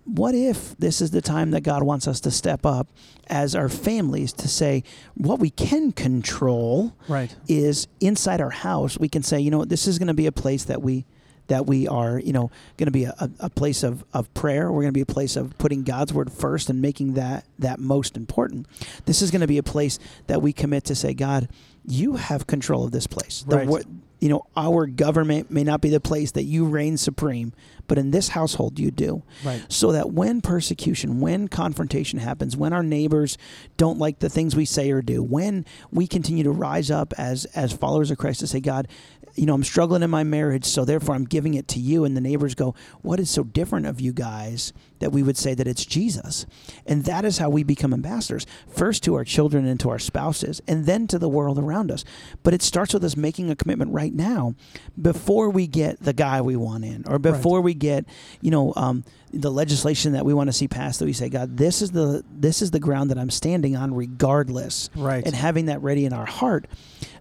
what 0.04 0.34
if 0.34 0.76
this 0.78 1.00
is 1.02 1.10
the 1.10 1.20
time 1.20 1.50
that 1.50 1.60
God 1.62 1.82
wants 1.82 2.08
us 2.08 2.20
to 2.20 2.30
step 2.30 2.64
up 2.64 2.88
as 3.28 3.54
our 3.54 3.68
families 3.68 4.32
to 4.34 4.48
say 4.48 4.82
what 5.14 5.38
we 5.38 5.50
can 5.50 5.92
control 5.92 6.94
Right. 7.08 7.34
is 7.48 7.86
inside 8.00 8.40
our 8.40 8.50
house 8.50 8.98
we 8.98 9.08
can 9.08 9.22
say 9.22 9.38
you 9.40 9.50
know 9.50 9.64
this 9.64 9.86
is 9.86 9.98
going 9.98 10.08
to 10.08 10.14
be 10.14 10.26
a 10.26 10.32
place 10.32 10.64
that 10.64 10.80
we 10.82 11.04
that 11.48 11.66
we 11.66 11.86
are 11.86 12.18
you 12.18 12.32
know 12.32 12.50
going 12.76 12.86
to 12.86 12.90
be 12.92 13.04
a, 13.04 13.30
a, 13.38 13.50
place 13.50 13.82
of, 13.82 14.04
of 14.12 14.32
prayer 14.34 14.72
we're 14.72 14.80
going 14.82 14.92
to 14.94 14.98
be 14.98 15.00
a 15.02 15.06
place 15.06 15.36
of 15.36 15.56
putting 15.58 15.82
god's 15.82 16.12
word 16.12 16.32
first 16.32 16.70
and 16.70 16.80
making 16.80 17.14
that 17.14 17.44
that 17.58 17.78
most 17.78 18.16
important 18.16 18.66
this 19.04 19.20
is 19.22 19.30
going 19.30 19.40
to 19.42 19.46
be 19.46 19.58
a 19.58 19.62
place 19.62 19.98
that 20.26 20.40
we 20.42 20.52
commit 20.52 20.84
to 20.84 20.94
say 20.94 21.12
god 21.14 21.48
you 21.86 22.16
have 22.16 22.46
control 22.46 22.84
of 22.84 22.92
this 22.92 23.06
place 23.06 23.44
Right. 23.46 23.68
wo- 23.68 23.80
you 24.20 24.28
know 24.28 24.46
our 24.56 24.86
government 24.86 25.50
may 25.50 25.62
not 25.64 25.80
be 25.80 25.90
the 25.90 26.00
place 26.00 26.32
that 26.32 26.44
you 26.44 26.64
reign 26.64 26.96
supreme 26.96 27.52
but 27.88 27.98
in 27.98 28.10
this 28.10 28.28
household 28.30 28.78
you 28.78 28.90
do 28.90 29.22
Right. 29.44 29.64
so 29.68 29.92
that 29.92 30.10
when 30.12 30.40
persecution, 30.40 31.20
when 31.20 31.46
confrontation 31.46 32.18
happens, 32.18 32.56
when 32.56 32.72
our 32.72 32.82
neighbors 32.82 33.38
don't 33.76 33.96
like 33.98 34.18
the 34.18 34.28
things 34.28 34.56
we 34.56 34.64
say 34.64 34.90
or 34.90 35.02
do, 35.02 35.22
when 35.22 35.64
we 35.92 36.08
continue 36.08 36.42
to 36.42 36.50
rise 36.50 36.90
up 36.90 37.14
as 37.16 37.44
as 37.54 37.72
followers 37.72 38.10
of 38.10 38.18
Christ 38.18 38.40
to 38.40 38.48
say, 38.48 38.58
God, 38.58 38.88
you 39.36 39.46
know, 39.46 39.54
I'm 39.54 39.62
struggling 39.62 40.02
in 40.02 40.10
my 40.10 40.24
marriage, 40.24 40.64
so 40.64 40.84
therefore 40.84 41.14
I'm 41.14 41.26
giving 41.26 41.54
it 41.54 41.68
to 41.68 41.78
you, 41.78 42.04
and 42.04 42.16
the 42.16 42.20
neighbors 42.22 42.54
go, 42.56 42.74
What 43.02 43.20
is 43.20 43.30
so 43.30 43.44
different 43.44 43.86
of 43.86 44.00
you 44.00 44.12
guys 44.12 44.72
that 44.98 45.12
we 45.12 45.22
would 45.22 45.36
say 45.36 45.54
that 45.54 45.68
it's 45.68 45.84
Jesus? 45.84 46.44
And 46.86 47.04
that 47.04 47.24
is 47.24 47.38
how 47.38 47.50
we 47.50 47.62
become 47.62 47.92
ambassadors, 47.94 48.46
first 48.66 49.04
to 49.04 49.14
our 49.14 49.24
children 49.24 49.64
and 49.66 49.78
to 49.80 49.90
our 49.90 49.98
spouses, 50.00 50.60
and 50.66 50.86
then 50.86 51.06
to 51.08 51.18
the 51.20 51.28
world 51.28 51.58
around 51.58 51.92
us. 51.92 52.02
But 52.42 52.54
it 52.54 52.62
starts 52.62 52.94
with 52.94 53.04
us 53.04 53.16
making 53.16 53.50
a 53.50 53.56
commitment 53.56 53.92
right 53.92 54.05
now 54.14 54.54
before 55.00 55.50
we 55.50 55.66
get 55.66 56.00
the 56.00 56.12
guy 56.12 56.40
we 56.40 56.56
want 56.56 56.84
in, 56.84 57.04
or 57.06 57.18
before 57.18 57.60
we 57.60 57.74
get, 57.74 58.04
you 58.40 58.50
know, 58.50 58.72
um, 58.76 59.04
the 59.32 59.50
legislation 59.50 60.12
that 60.12 60.24
we 60.24 60.32
want 60.34 60.48
to 60.48 60.52
see 60.52 60.68
passed. 60.68 60.98
That 61.00 61.04
we 61.06 61.12
say, 61.12 61.28
God, 61.28 61.56
this 61.56 61.82
is 61.82 61.90
the 61.90 62.24
this 62.30 62.62
is 62.62 62.70
the 62.70 62.80
ground 62.80 63.10
that 63.10 63.18
I'm 63.18 63.30
standing 63.30 63.76
on, 63.76 63.94
regardless, 63.94 64.88
Right. 64.94 65.24
and 65.26 65.34
having 65.34 65.66
that 65.66 65.82
ready 65.82 66.04
in 66.04 66.12
our 66.12 66.26
heart. 66.26 66.66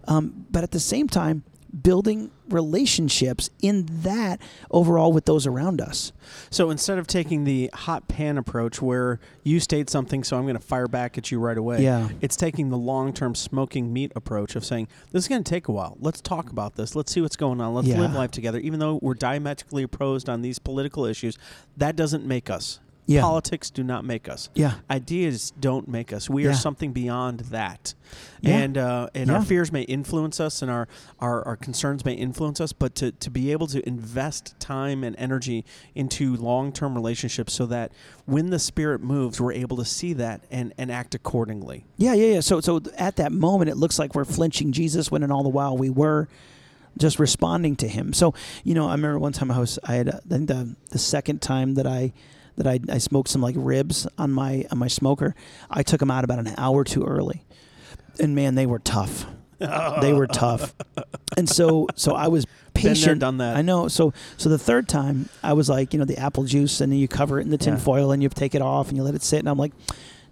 Um, 0.08 0.46
but 0.50 0.62
at 0.62 0.70
the 0.70 0.80
same 0.80 1.08
time, 1.08 1.42
building 1.82 2.30
relationships 2.48 3.50
in 3.60 3.86
that 4.02 4.40
overall 4.70 5.12
with 5.12 5.24
those 5.24 5.46
around 5.46 5.80
us. 5.80 6.12
So 6.50 6.70
instead 6.70 6.98
of 6.98 7.06
taking 7.06 7.44
the 7.44 7.70
hot 7.74 8.08
pan 8.08 8.38
approach 8.38 8.80
where 8.80 9.18
you 9.42 9.60
state 9.60 9.90
something, 9.90 10.22
so 10.24 10.36
I'm 10.36 10.44
going 10.44 10.56
to 10.56 10.62
fire 10.62 10.88
back 10.88 11.18
at 11.18 11.30
you 11.30 11.38
right 11.40 11.56
away, 11.58 11.82
Yeah. 11.82 12.08
it's 12.20 12.36
taking 12.36 12.70
the 12.70 12.78
long 12.78 13.12
term 13.12 13.34
smoking 13.34 13.92
meat 13.92 14.12
approach 14.14 14.56
of 14.56 14.64
saying, 14.64 14.88
this 15.12 15.24
is 15.24 15.28
going 15.28 15.42
to 15.44 15.48
take 15.50 15.68
a 15.68 15.72
while. 15.72 15.96
Let's 16.00 16.20
talk 16.20 16.50
about 16.50 16.76
this. 16.76 16.94
Let's 16.94 17.12
see 17.12 17.20
what's 17.20 17.36
going 17.36 17.60
on. 17.60 17.74
Let's 17.74 17.88
Yeah. 17.88 18.00
live 18.00 18.12
life 18.14 18.30
together. 18.30 18.58
Even 18.58 18.80
though 18.80 18.98
we're 19.02 19.14
diametrically 19.14 19.82
opposed 19.82 20.28
on 20.28 20.42
these 20.42 20.58
political 20.58 21.04
issues, 21.04 21.36
that 21.76 21.96
doesn't 21.96 22.24
make 22.26 22.48
us. 22.50 22.78
Yeah. 23.08 23.20
Politics 23.20 23.70
do 23.70 23.84
not 23.84 24.04
make 24.04 24.28
us. 24.28 24.50
Yeah. 24.54 24.74
Ideas 24.90 25.52
don't 25.60 25.86
make 25.86 26.12
us. 26.12 26.28
We 26.28 26.42
Yeah. 26.44 26.50
are 26.50 26.54
something 26.54 26.92
beyond 26.92 27.40
that. 27.50 27.94
Yeah. 28.40 28.56
And 28.58 28.76
uh, 28.76 29.10
and 29.14 29.30
our 29.30 29.44
fears 29.44 29.70
may 29.70 29.82
influence 29.82 30.40
us 30.40 30.60
and 30.60 30.70
our, 30.70 30.88
our, 31.20 31.46
our 31.46 31.56
concerns 31.56 32.04
may 32.04 32.14
influence 32.14 32.60
us, 32.60 32.72
but 32.72 32.96
to, 32.96 33.12
to 33.12 33.30
be 33.30 33.52
able 33.52 33.68
to 33.68 33.86
invest 33.88 34.58
time 34.58 35.04
and 35.04 35.14
energy 35.18 35.64
into 35.94 36.34
long 36.36 36.72
term 36.72 36.94
relationships 36.96 37.52
so 37.52 37.64
that 37.66 37.92
when 38.24 38.50
the 38.50 38.58
spirit 38.58 39.00
moves, 39.02 39.40
we're 39.40 39.52
able 39.52 39.76
to 39.76 39.84
see 39.84 40.12
that 40.14 40.40
and, 40.50 40.74
and 40.76 40.90
act 40.90 41.14
accordingly. 41.14 41.84
Yeah, 41.96 42.14
yeah, 42.14 42.34
yeah. 42.34 42.40
So, 42.40 42.60
so 42.60 42.80
at 42.98 43.16
that 43.16 43.30
moment, 43.30 43.70
it 43.70 43.76
looks 43.76 44.00
like 44.00 44.16
we're 44.16 44.24
flinching 44.24 44.72
Jesus 44.72 45.12
when, 45.12 45.22
in 45.22 45.30
all 45.30 45.44
the 45.44 45.48
while, 45.48 45.76
we 45.76 45.90
were 45.90 46.26
just 46.98 47.20
responding 47.20 47.76
to 47.76 47.86
Him. 47.88 48.12
So, 48.12 48.34
you 48.64 48.74
know, 48.74 48.88
I 48.88 48.92
remember 48.92 49.18
one 49.20 49.32
time 49.32 49.50
I 49.52 49.58
was, 49.60 49.78
I 49.84 49.94
had, 49.94 50.08
uh, 50.08 50.18
I 50.24 50.28
think 50.28 50.48
the 50.48 50.74
the 50.90 50.98
second 50.98 51.40
time 51.40 51.74
that 51.74 51.86
I 51.86 52.12
that 52.56 52.66
I, 52.66 52.80
I 52.90 52.98
smoked 52.98 53.28
some 53.28 53.40
like 53.42 53.54
ribs 53.58 54.06
on 54.18 54.32
my 54.32 54.64
on 54.70 54.78
my 54.78 54.88
smoker, 54.88 55.34
I 55.70 55.82
took 55.82 56.00
them 56.00 56.10
out 56.10 56.24
about 56.24 56.38
an 56.38 56.54
hour 56.58 56.84
too 56.84 57.04
early, 57.04 57.44
and 58.18 58.34
man, 58.34 58.54
they 58.54 58.66
were 58.66 58.78
tough. 58.78 59.26
they 59.58 60.12
were 60.12 60.26
tough, 60.26 60.74
and 61.36 61.48
so 61.48 61.86
so 61.94 62.14
I 62.14 62.28
was 62.28 62.44
there, 62.74 62.92
patient. 62.92 63.20
done 63.20 63.38
that. 63.38 63.56
I 63.56 63.62
know. 63.62 63.88
So 63.88 64.12
so 64.36 64.48
the 64.50 64.58
third 64.58 64.86
time 64.88 65.28
I 65.42 65.54
was 65.54 65.68
like, 65.70 65.94
you 65.94 65.98
know, 65.98 66.04
the 66.04 66.18
apple 66.18 66.44
juice, 66.44 66.80
and 66.82 66.92
then 66.92 66.98
you 66.98 67.08
cover 67.08 67.38
it 67.40 67.44
in 67.44 67.50
the 67.50 67.56
tin 67.58 67.74
Yeah. 67.74 67.80
foil, 67.80 68.12
and 68.12 68.22
you 68.22 68.28
take 68.28 68.54
it 68.54 68.60
off, 68.62 68.88
and 68.88 68.96
you 68.98 69.02
let 69.02 69.14
it 69.14 69.22
sit, 69.22 69.38
and 69.40 69.48
I'm 69.48 69.58
like. 69.58 69.72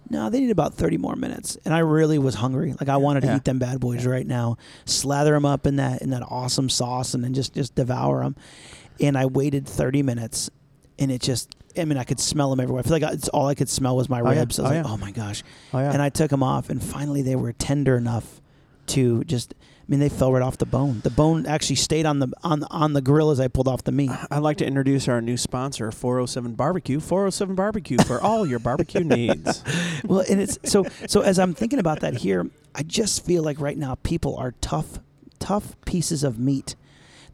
No, 0.07 0.29
they 0.29 0.39
need 0.39 0.51
about 0.51 0.75
30 0.75 0.97
more 0.99 1.15
minutes. 1.15 1.57
And 1.65 1.73
I 1.73 1.79
really 1.79 2.19
was 2.19 2.35
hungry. 2.35 2.75
Like 2.79 2.89
I 2.89 2.97
wanted 2.97 3.21
to 3.21 3.25
Yeah. 3.25 3.37
eat 3.37 3.43
them 3.43 3.57
bad 3.57 3.79
boys 3.79 4.05
right 4.05 4.27
now. 4.27 4.57
Slather 4.85 5.31
them 5.33 5.45
up 5.45 5.65
in 5.65 5.77
that 5.77 6.03
in 6.03 6.11
that 6.11 6.21
awesome 6.21 6.69
sauce 6.69 7.15
and 7.15 7.23
then 7.23 7.33
just 7.33 7.55
just 7.55 7.73
devour 7.73 8.21
them. 8.21 8.35
And 8.99 9.17
I 9.17 9.25
waited 9.25 9.65
30 9.67 10.03
minutes 10.03 10.51
and 10.99 11.11
it 11.11 11.21
just 11.21 11.55
I 11.77 11.85
mean 11.85 11.97
I 11.97 12.03
could 12.03 12.19
smell 12.19 12.49
them 12.49 12.59
everywhere. 12.59 12.79
I 12.79 12.83
feel 12.83 12.99
like 12.99 13.13
it's 13.13 13.27
all 13.29 13.47
I 13.47 13.55
could 13.55 13.69
smell 13.69 13.95
was 13.95 14.09
my 14.09 14.21
oh, 14.21 14.31
yeah. 14.31 14.39
ribs. 14.39 14.59
I 14.59 14.63
was 14.63 14.71
Oh, 14.71 14.75
like, 14.75 14.85
yeah. 14.85 14.91
"Oh 14.93 14.97
my 14.97 15.11
gosh." 15.11 15.43
Oh, 15.73 15.79
yeah. 15.79 15.91
And 15.91 16.01
I 16.01 16.09
took 16.09 16.29
them 16.31 16.43
off 16.43 16.69
and 16.69 16.81
finally 16.83 17.21
they 17.21 17.35
were 17.35 17.53
tender 17.53 17.97
enough 17.97 18.41
to 18.87 19.23
just 19.23 19.53
I 19.59 19.85
mean 19.87 19.99
they 19.99 20.09
fell 20.09 20.31
right 20.31 20.41
off 20.41 20.57
the 20.57 20.65
bone. 20.65 21.01
The 21.03 21.09
bone 21.11 21.45
actually 21.45 21.75
stayed 21.75 22.05
on 22.07 22.19
the 22.19 22.27
on 22.43 22.59
the, 22.61 22.67
on 22.71 22.93
the 22.93 23.01
grill 23.01 23.29
as 23.29 23.39
I 23.39 23.47
pulled 23.47 23.67
off 23.67 23.83
the 23.83 23.91
meat. 23.91 24.09
Uh, 24.09 24.25
I'd 24.31 24.39
like 24.39 24.57
to 24.57 24.65
introduce 24.65 25.07
our 25.07 25.21
new 25.21 25.37
sponsor, 25.37 25.91
407 25.91 26.53
Barbecue. 26.53 26.99
407 26.99 27.55
Barbecue 27.55 27.97
for 28.05 28.19
all 28.21 28.45
your 28.47 28.59
barbecue 28.59 29.03
needs. 29.03 29.63
well, 30.05 30.23
and 30.29 30.39
it's 30.41 30.57
so 30.63 30.85
so 31.07 31.21
as 31.21 31.37
I'm 31.39 31.53
thinking 31.53 31.79
about 31.79 31.99
that 31.99 32.15
here, 32.15 32.49
I 32.73 32.81
just 32.83 33.25
feel 33.25 33.43
like 33.43 33.59
right 33.59 33.77
now 33.77 33.95
people 34.01 34.35
are 34.37 34.53
tough, 34.61 34.99
tough 35.39 35.75
pieces 35.85 36.23
of 36.23 36.39
meat 36.39 36.75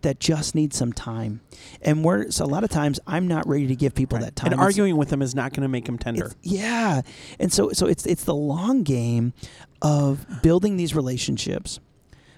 that 0.01 0.19
just 0.19 0.55
need 0.55 0.73
some 0.73 0.91
time, 0.93 1.41
and 1.81 2.03
we're 2.03 2.31
so 2.31 2.45
a 2.45 2.47
lot 2.47 2.63
of 2.63 2.69
times 2.69 2.99
I'm 3.07 3.27
not 3.27 3.47
ready 3.47 3.67
to 3.67 3.75
give 3.75 3.93
people 3.95 4.19
that 4.19 4.35
time. 4.35 4.47
And 4.47 4.53
It's- 4.53 4.65
arguing 4.65 4.97
with 4.97 5.09
them 5.09 5.21
is 5.21 5.33
not 5.35 5.53
going 5.53 5.61
to 5.63 5.67
make 5.69 5.85
them 5.85 5.97
tender. 5.97 6.31
yeah, 6.41 7.01
and 7.39 7.51
so 7.53 7.71
so 7.71 7.85
it's 7.87 8.05
it's 8.05 8.23
the 8.23 8.35
long 8.35 8.83
game 8.83 9.33
of 9.81 10.25
building 10.41 10.77
these 10.77 10.95
relationships 10.95 11.79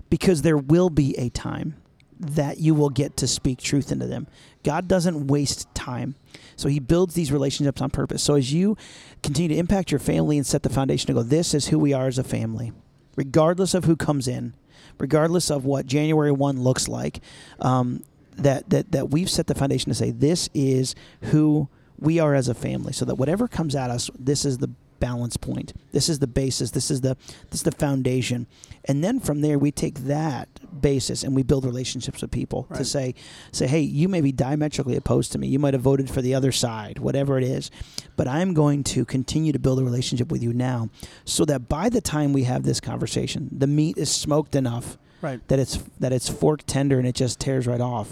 because 0.10 0.41
there 0.43 0.58
will 0.58 0.89
be 0.89 1.17
a 1.17 1.30
time 1.30 1.76
that 2.19 2.60
you 2.60 2.73
will 2.73 2.89
get 2.89 3.17
to 3.17 3.28
speak 3.28 3.60
truth 3.60 3.91
into 3.91 4.08
them. 4.08 4.28
God 4.63 4.88
doesn't 4.88 5.28
waste 5.28 5.67
time. 5.76 6.15
So 6.56 6.69
he 6.69 6.80
builds 6.80 7.15
these 7.15 7.32
relationships 7.34 7.82
on 7.82 7.89
purpose. 7.89 8.23
So 8.23 8.36
as 8.36 8.54
you 8.54 8.78
continue 9.23 9.49
to 9.49 9.58
impact 9.58 9.91
your 9.91 9.99
family 9.99 10.38
and 10.38 10.45
set 10.45 10.63
the 10.63 10.69
foundation 10.69 11.08
to 11.08 11.13
go, 11.13 11.23
this 11.23 11.54
is 11.54 11.67
who 11.67 11.80
we 11.80 11.91
are 11.91 12.08
as 12.08 12.17
a 12.17 12.23
family, 12.23 12.71
regardless 13.17 13.73
of 13.73 13.84
who 13.86 13.97
comes 13.97 14.28
in, 14.28 14.54
regardless 14.98 15.50
of 15.50 15.66
what 15.66 15.86
January 15.86 16.32
1 16.32 16.62
looks 16.62 16.88
like, 16.88 17.22
um, 17.60 18.04
that, 18.38 18.70
that, 18.70 18.92
that 18.92 19.10
we've 19.10 19.30
set 19.30 19.48
the 19.48 19.56
foundation 19.56 19.90
to 19.90 19.96
say, 19.96 20.12
this 20.12 20.50
is 20.54 20.96
who 21.24 21.68
we 22.00 22.20
are 22.20 22.34
as 22.36 22.48
a 22.48 22.54
family. 22.54 22.94
So 22.94 23.06
that 23.06 23.16
whatever 23.16 23.48
comes 23.48 23.76
at 23.76 23.90
us, 23.90 24.10
this 24.18 24.46
is 24.46 24.58
the 24.58 24.72
balance 25.00 25.36
point. 25.38 25.74
This 25.92 26.08
is 26.08 26.20
the 26.20 26.28
basis. 26.28 26.72
This 26.72 26.90
is 26.90 27.02
the 27.02 27.18
this 27.50 27.60
is 27.60 27.64
the 27.64 27.74
foundation. 27.74 28.48
And 28.86 29.04
then 29.04 29.20
from 29.20 29.42
there 29.42 29.60
we 29.60 29.70
take 29.70 30.06
that 30.06 30.48
basis 30.84 31.24
and 31.24 31.36
we 31.36 31.41
build 31.41 31.65
relationships 31.65 32.22
with 32.22 32.30
people 32.30 32.67
to 32.76 32.86
say 32.86 33.15
say, 33.52 33.65
hey, 33.65 33.80
you 33.80 34.08
may 34.08 34.22
be 34.22 34.32
diametrically 34.32 34.96
opposed 34.96 35.32
to 35.32 35.39
me. 35.39 35.48
You 35.48 35.58
might 35.58 35.74
have 35.74 35.82
voted 35.82 36.08
for 36.12 36.22
the 36.22 36.36
other 36.36 36.52
side, 36.52 37.00
whatever 37.00 37.39
it 37.39 37.43
is. 37.43 37.72
But 38.15 38.28
I'm 38.28 38.54
going 38.54 38.84
to 38.86 39.04
continue 39.06 39.52
to 39.52 39.58
build 39.60 39.80
a 39.80 39.84
relationship 39.84 40.32
with 40.32 40.43
you 40.43 40.54
now 40.54 40.89
so 41.26 41.46
that 41.46 41.67
by 41.67 41.89
the 41.89 42.02
time 42.02 42.34
we 42.34 42.43
have 42.43 42.62
this 42.63 42.80
conversation, 42.80 43.50
the 43.52 43.65
meat 43.65 43.98
is 43.98 44.12
smoked 44.12 44.54
enough 44.56 45.00
Right. 45.24 45.39
that 45.48 45.58
it's 45.58 45.78
that 46.00 46.12
it's 46.12 46.28
fork 46.30 46.62
tender 46.67 47.00
and 47.00 47.08
it 47.08 47.15
just 47.15 47.39
tears 47.39 47.65
right 47.65 47.80
off. 47.82 48.10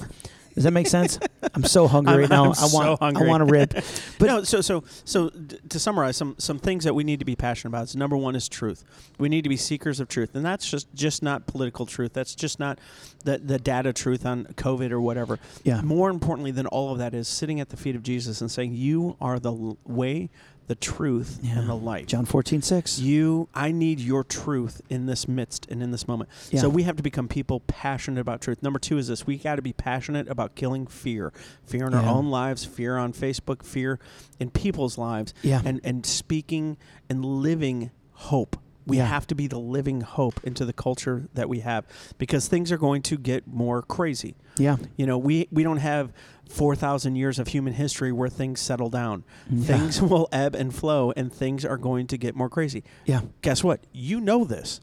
Does 0.55 0.63
that 0.65 0.71
make 0.71 0.87
sense? 0.87 1.17
I'm 1.53 1.63
so 1.63 1.87
hungry 1.87 2.11
I'm- 2.13 2.19
right 2.21 2.29
now. 2.29 2.43
I'm 2.45 2.51
I 2.51 2.53
so 2.53 2.75
want 2.77 2.99
hungry. 2.99 3.27
I 3.27 3.29
want 3.29 3.43
a 3.43 3.45
rib. 3.45 3.73
But- 4.19 4.27
no, 4.27 4.43
so 4.43 4.61
so 4.61 4.83
so 5.05 5.29
d- 5.29 5.57
to 5.69 5.79
summarize, 5.79 6.17
some 6.17 6.35
some 6.37 6.59
things 6.59 6.83
that 6.83 6.93
we 6.93 7.03
need 7.03 7.19
to 7.19 7.25
be 7.25 7.35
passionate 7.35 7.69
about 7.69 7.83
is 7.85 7.95
number 7.95 8.15
one 8.17 8.35
is 8.35 8.47
truth. 8.47 8.83
We 9.17 9.29
need 9.29 9.43
to 9.43 9.49
be 9.49 9.57
seekers 9.57 9.99
of 9.99 10.07
truth, 10.07 10.35
and 10.35 10.45
that's 10.45 10.69
just 10.69 10.93
just 10.93 11.23
not 11.23 11.47
political 11.47 11.85
truth. 11.85 12.13
That's 12.13 12.35
just 12.35 12.59
not 12.59 12.79
the 13.23 13.37
the 13.39 13.57
data 13.59 13.93
truth 13.93 14.25
on 14.25 14.45
COVID 14.55 14.91
or 14.91 15.01
whatever. 15.01 15.39
Yeah. 15.63 15.81
More 15.81 16.09
importantly 16.09 16.51
than 16.51 16.67
all 16.67 16.91
of 16.91 16.99
that 16.99 17.13
is 17.13 17.27
sitting 17.27 17.59
at 17.59 17.69
the 17.69 17.77
feet 17.77 17.95
of 17.95 18.03
Jesus 18.03 18.41
and 18.41 18.51
saying, 18.51 18.73
"You 18.73 19.17
are 19.19 19.39
the 19.39 19.75
way, 19.85 20.29
the 20.67 20.75
truth, 20.75 21.39
Yeah. 21.43 21.59
and 21.59 21.69
the 21.69 21.75
light." 21.75 22.07
John 22.07 22.25
14, 22.25 22.61
6. 22.61 22.99
You, 22.99 23.49
I 23.53 23.71
need 23.71 23.99
your 23.99 24.23
truth 24.23 24.81
in 24.89 25.05
this 25.05 25.27
midst 25.27 25.67
and 25.69 25.81
in 25.83 25.91
this 25.91 26.07
moment. 26.07 26.29
Yeah. 26.49 26.61
So 26.61 26.69
we 26.69 26.83
have 26.83 26.95
to 26.97 27.03
become 27.03 27.27
people 27.27 27.59
passionate 27.61 28.21
about 28.21 28.41
truth. 28.41 28.61
Number 28.63 28.79
two 28.79 28.97
is 28.97 29.07
this: 29.07 29.25
we 29.27 29.37
got 29.37 29.55
to 29.55 29.61
be 29.61 29.73
passionate 29.73 30.27
about 30.29 30.55
killing 30.55 30.87
fear, 30.87 31.33
fear 31.65 31.87
in 31.87 31.93
our 31.93 32.05
own 32.05 32.29
lives, 32.29 32.63
fear 32.65 32.97
on 32.97 33.13
Facebook, 33.13 33.63
fear 33.63 33.99
in 34.39 34.49
people's 34.51 34.97
lives, 34.97 35.33
Yeah. 35.41 35.61
and 35.65 35.81
and 35.83 36.05
speaking 36.05 36.77
and 37.09 37.25
living 37.25 37.91
hope. 38.13 38.55
We 38.85 38.97
Yeah. 38.97 39.05
have 39.05 39.27
to 39.27 39.35
be 39.35 39.47
the 39.47 39.59
living 39.59 40.01
hope 40.01 40.39
into 40.43 40.65
the 40.65 40.73
culture 40.73 41.27
that 41.33 41.47
we 41.49 41.59
have 41.59 41.85
because 42.17 42.47
things 42.47 42.71
are 42.71 42.77
going 42.77 43.01
to 43.03 43.17
get 43.17 43.47
more 43.47 43.81
crazy. 43.81 44.35
yeah. 44.57 44.77
You 44.97 45.05
know, 45.05 45.17
we 45.17 45.47
we 45.51 45.63
don't 45.63 45.77
have 45.77 46.11
4,000 46.49 47.15
years 47.15 47.39
of 47.39 47.47
human 47.49 47.73
history 47.73 48.11
where 48.11 48.27
things 48.29 48.59
settle 48.59 48.89
down. 48.89 49.23
Yeah. 49.49 49.65
Things 49.77 50.01
will 50.11 50.27
ebb 50.31 50.53
and 50.55 50.73
flow 50.75 51.13
and 51.15 51.31
things 51.31 51.63
are 51.63 51.77
going 51.77 52.07
to 52.07 52.17
get 52.17 52.35
more 52.35 52.49
crazy 52.49 52.83
Yeah. 53.05 53.21
guess 53.41 53.63
what? 53.63 53.85
You 53.93 54.19
know 54.19 54.43
this. 54.43 54.81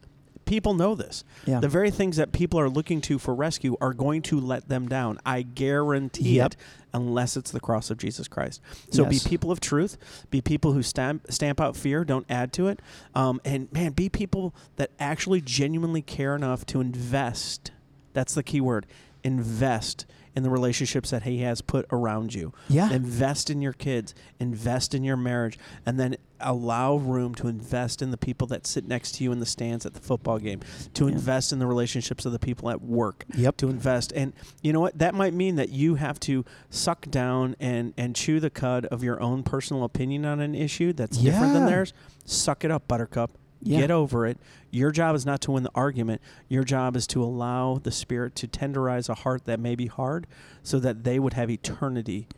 People 0.48 0.74
know 0.74 0.94
this. 0.96 1.22
Yeah. 1.46 1.60
The 1.60 1.68
very 1.68 1.90
things 1.90 2.16
that 2.16 2.32
people 2.32 2.58
are 2.58 2.68
looking 2.68 3.00
to 3.02 3.18
for 3.18 3.34
rescue 3.34 3.76
are 3.80 3.92
going 3.94 4.22
to 4.22 4.40
let 4.40 4.68
them 4.68 4.88
down. 4.88 5.18
I 5.24 5.42
guarantee 5.42 6.36
Yep. 6.36 6.46
it, 6.52 6.56
unless 6.92 7.36
it's 7.36 7.50
the 7.52 7.60
cross 7.60 7.90
of 7.90 7.98
Jesus 7.98 8.26
Christ. 8.26 8.60
So 8.90 9.02
Yes. 9.08 9.22
be 9.22 9.28
people 9.28 9.50
of 9.52 9.60
truth. 9.60 9.96
Be 10.30 10.40
people 10.40 10.72
who 10.72 10.82
stamp 10.82 11.26
stamp 11.30 11.60
out 11.60 11.76
fear. 11.76 12.04
Don't 12.04 12.26
add 12.28 12.52
to 12.54 12.66
it. 12.68 12.80
Um, 13.14 13.40
and 13.44 13.70
man, 13.72 13.92
be 13.92 14.08
people 14.08 14.54
that 14.76 14.90
actually 14.98 15.40
genuinely 15.40 16.02
care 16.02 16.34
enough 16.34 16.66
to 16.66 16.80
invest. 16.80 17.70
That's 18.14 18.34
the 18.34 18.42
key 18.42 18.60
word. 18.60 18.86
Invest 19.22 20.06
in 20.34 20.42
the 20.44 20.50
relationships 20.50 21.10
that 21.10 21.24
He 21.24 21.38
has 21.40 21.60
put 21.60 21.84
around 21.92 22.32
you. 22.34 22.52
Yeah. 22.68 22.90
Invest 22.90 23.50
in 23.50 23.60
your 23.60 23.72
kids. 23.72 24.14
Invest 24.40 24.94
in 24.94 25.04
your 25.04 25.16
marriage, 25.16 25.58
and 25.84 25.98
then 26.00 26.16
allow 26.40 26.96
room 26.96 27.34
to 27.36 27.48
invest 27.48 28.02
in 28.02 28.10
the 28.10 28.16
people 28.16 28.46
that 28.48 28.66
sit 28.66 28.86
next 28.86 29.12
to 29.16 29.24
you 29.24 29.32
in 29.32 29.38
the 29.40 29.46
stands 29.46 29.84
at 29.86 29.94
the 29.94 30.00
football 30.00 30.38
game. 30.38 30.60
To 30.94 31.06
Yeah. 31.06 31.12
invest 31.12 31.52
in 31.52 31.58
the 31.58 31.66
relationships 31.66 32.24
of 32.26 32.32
the 32.32 32.38
people 32.38 32.70
at 32.70 32.82
work 32.82 33.24
Yep. 33.34 33.56
to 33.58 33.68
invest. 33.68 34.12
And 34.14 34.32
you 34.62 34.72
know 34.72 34.80
what? 34.80 34.98
That 34.98 35.14
might 35.14 35.34
mean 35.34 35.56
that 35.56 35.70
you 35.70 35.96
have 35.96 36.18
to 36.20 36.44
suck 36.70 37.10
down 37.10 37.56
and, 37.60 37.92
and 37.96 38.14
chew 38.14 38.40
the 38.40 38.50
cud 38.50 38.86
of 38.86 39.02
your 39.02 39.20
own 39.20 39.42
personal 39.42 39.84
opinion 39.84 40.24
on 40.24 40.40
an 40.40 40.54
issue 40.54 40.92
that's 40.92 41.18
different 41.18 41.52
than 41.54 41.66
theirs. 41.66 41.92
Suck 42.24 42.64
it 42.64 42.70
up, 42.70 42.86
Buttercup. 42.88 43.30
Yeah. 43.60 43.80
Get 43.80 43.90
over 43.90 44.24
it. 44.24 44.38
Your 44.70 44.92
job 44.92 45.16
is 45.16 45.26
not 45.26 45.40
to 45.40 45.50
win 45.50 45.64
the 45.64 45.70
argument. 45.74 46.20
Your 46.48 46.62
job 46.62 46.94
is 46.94 47.08
to 47.08 47.22
allow 47.24 47.80
the 47.82 47.90
Spirit 47.90 48.36
to 48.36 48.46
tenderize 48.46 49.08
a 49.08 49.14
heart 49.14 49.46
that 49.46 49.58
may 49.58 49.74
be 49.74 49.86
hard 49.86 50.28
so 50.62 50.78
that 50.78 51.02
they 51.02 51.18
would 51.18 51.32
have 51.32 51.50
eternity 51.50 52.28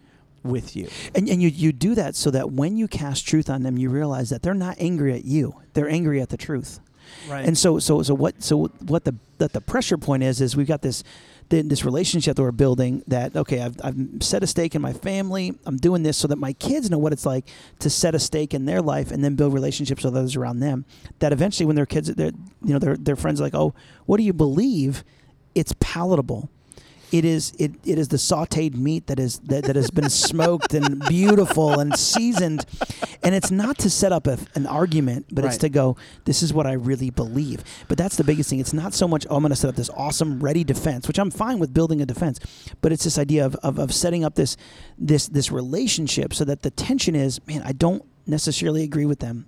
with 0.42 0.76
you. 0.76 0.88
And, 1.14 1.28
and 1.28 1.42
you, 1.42 1.48
you 1.48 1.72
do 1.72 1.94
that 1.94 2.16
so 2.16 2.30
that 2.30 2.52
when 2.52 2.76
you 2.76 2.88
cast 2.88 3.26
truth 3.26 3.50
on 3.50 3.62
them, 3.62 3.78
you 3.78 3.90
realize 3.90 4.30
that 4.30 4.42
they're 4.42 4.54
not 4.54 4.76
angry 4.78 5.14
at 5.14 5.24
you; 5.24 5.54
they're 5.74 5.88
angry 5.88 6.20
at 6.20 6.28
the 6.28 6.36
truth. 6.36 6.80
Right. 7.28 7.44
And 7.44 7.56
so, 7.56 7.78
so, 7.78 8.02
so 8.02 8.14
what? 8.14 8.42
So 8.42 8.66
what 8.86 9.04
the 9.04 9.14
that 9.38 9.52
the 9.52 9.60
pressure 9.60 9.98
point 9.98 10.22
is 10.22 10.40
is 10.40 10.56
we've 10.56 10.66
got 10.66 10.82
this 10.82 11.02
this 11.48 11.84
relationship 11.84 12.36
that 12.36 12.42
we're 12.42 12.52
building. 12.52 13.02
That 13.08 13.36
okay, 13.36 13.60
I've 13.60 13.76
I've 13.82 13.96
set 14.20 14.42
a 14.42 14.46
stake 14.46 14.74
in 14.74 14.82
my 14.82 14.92
family. 14.92 15.58
I'm 15.66 15.76
doing 15.76 16.02
this 16.02 16.16
so 16.16 16.28
that 16.28 16.36
my 16.36 16.52
kids 16.54 16.90
know 16.90 16.98
what 16.98 17.12
it's 17.12 17.26
like 17.26 17.46
to 17.80 17.90
set 17.90 18.14
a 18.14 18.18
stake 18.18 18.54
in 18.54 18.64
their 18.64 18.80
life 18.80 19.10
and 19.10 19.24
then 19.24 19.34
build 19.34 19.52
relationships 19.52 20.04
with 20.04 20.16
others 20.16 20.36
around 20.36 20.60
them. 20.60 20.84
That 21.18 21.32
eventually, 21.32 21.66
when 21.66 21.76
their 21.76 21.86
kids, 21.86 22.14
their 22.14 22.32
you 22.62 22.72
know, 22.72 22.78
their 22.78 22.96
their 22.96 23.16
friends 23.16 23.40
are 23.40 23.44
like, 23.44 23.54
oh, 23.54 23.74
what 24.06 24.16
do 24.18 24.22
you 24.22 24.32
believe? 24.32 25.04
It's 25.54 25.74
palatable. 25.80 26.48
It 27.12 27.24
is 27.24 27.52
it, 27.58 27.72
it 27.84 27.98
is 27.98 28.08
the 28.08 28.16
sautéed 28.16 28.74
meat 28.74 29.08
that 29.08 29.18
is 29.18 29.38
that, 29.40 29.64
that 29.64 29.76
has 29.76 29.90
been 29.90 30.10
smoked 30.28 30.74
and 30.74 31.00
beautiful 31.08 31.78
and 31.80 31.96
seasoned, 31.98 32.64
and 33.22 33.34
it's 33.34 33.50
not 33.50 33.78
to 33.78 33.90
set 33.90 34.12
up 34.12 34.26
a, 34.26 34.38
an 34.54 34.66
argument, 34.66 35.26
but 35.32 35.44
it's 35.44 35.58
to 35.58 35.68
go. 35.68 35.96
This 36.24 36.42
is 36.42 36.52
what 36.52 36.66
I 36.66 36.72
really 36.72 37.10
believe. 37.10 37.64
But 37.88 37.98
that's 37.98 38.16
the 38.16 38.24
biggest 38.24 38.50
thing. 38.50 38.60
It's 38.60 38.72
not 38.72 38.94
so 38.94 39.08
much. 39.08 39.26
Oh, 39.28 39.36
I'm 39.36 39.42
going 39.42 39.50
to 39.50 39.56
set 39.56 39.68
up 39.68 39.76
this 39.76 39.90
awesome 39.90 40.40
ready 40.40 40.64
defense, 40.64 41.08
which 41.08 41.18
I'm 41.18 41.30
fine 41.30 41.58
with 41.58 41.74
building 41.74 42.00
a 42.00 42.06
defense, 42.06 42.38
but 42.80 42.92
it's 42.92 43.04
this 43.04 43.18
idea 43.18 43.44
of, 43.44 43.56
of, 43.56 43.78
of 43.78 43.92
setting 43.92 44.24
up 44.24 44.34
this 44.34 44.56
this 44.98 45.26
this 45.28 45.50
relationship 45.50 46.32
so 46.32 46.44
that 46.44 46.62
the 46.62 46.70
tension 46.70 47.14
is, 47.16 47.44
man, 47.46 47.62
I 47.64 47.72
don't 47.72 48.04
necessarily 48.26 48.84
agree 48.84 49.06
with 49.06 49.18
them, 49.18 49.46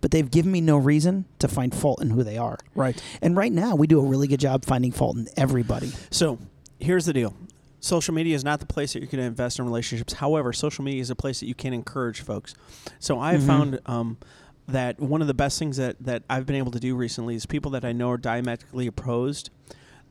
but 0.00 0.10
they've 0.10 0.30
given 0.30 0.52
me 0.52 0.60
no 0.60 0.76
reason 0.76 1.24
to 1.38 1.48
find 1.48 1.74
fault 1.74 2.00
in 2.00 2.10
who 2.10 2.22
they 2.22 2.38
are. 2.38 2.58
right. 2.74 3.02
And 3.20 3.36
right 3.36 3.52
now, 3.52 3.74
we 3.74 3.86
do 3.86 4.00
a 4.00 4.04
really 4.04 4.28
good 4.28 4.40
job 4.40 4.64
finding 4.64 4.92
fault 4.92 5.16
in 5.16 5.28
everybody. 5.36 5.92
So 6.10 6.38
here's 6.82 7.04
the 7.06 7.12
deal. 7.12 7.34
Social 7.80 8.14
media 8.14 8.36
is 8.36 8.44
not 8.44 8.60
the 8.60 8.66
place 8.66 8.92
that 8.92 9.00
you're 9.00 9.08
going 9.10 9.20
to 9.20 9.26
invest 9.26 9.58
in 9.58 9.64
relationships. 9.64 10.12
However, 10.14 10.52
social 10.52 10.84
media 10.84 11.00
is 11.00 11.10
a 11.10 11.16
place 11.16 11.40
that 11.40 11.46
you 11.46 11.54
can 11.54 11.72
encourage 11.72 12.20
folks. 12.20 12.54
So 12.98 13.18
I 13.18 13.32
have 13.32 13.42
Mhm. 13.42 13.46
found 13.46 13.80
um, 13.86 14.16
that 14.68 15.00
one 15.00 15.20
of 15.20 15.26
the 15.26 15.34
best 15.34 15.58
things 15.58 15.76
that, 15.78 15.96
that 16.00 16.22
I've 16.30 16.46
been 16.46 16.54
able 16.56 16.70
to 16.72 16.78
do 16.80 16.94
recently 16.94 17.34
is 17.34 17.46
people 17.46 17.70
that 17.72 17.84
I 17.84 17.92
know 17.92 18.10
are 18.10 18.16
diametrically 18.16 18.86
opposed. 18.86 19.50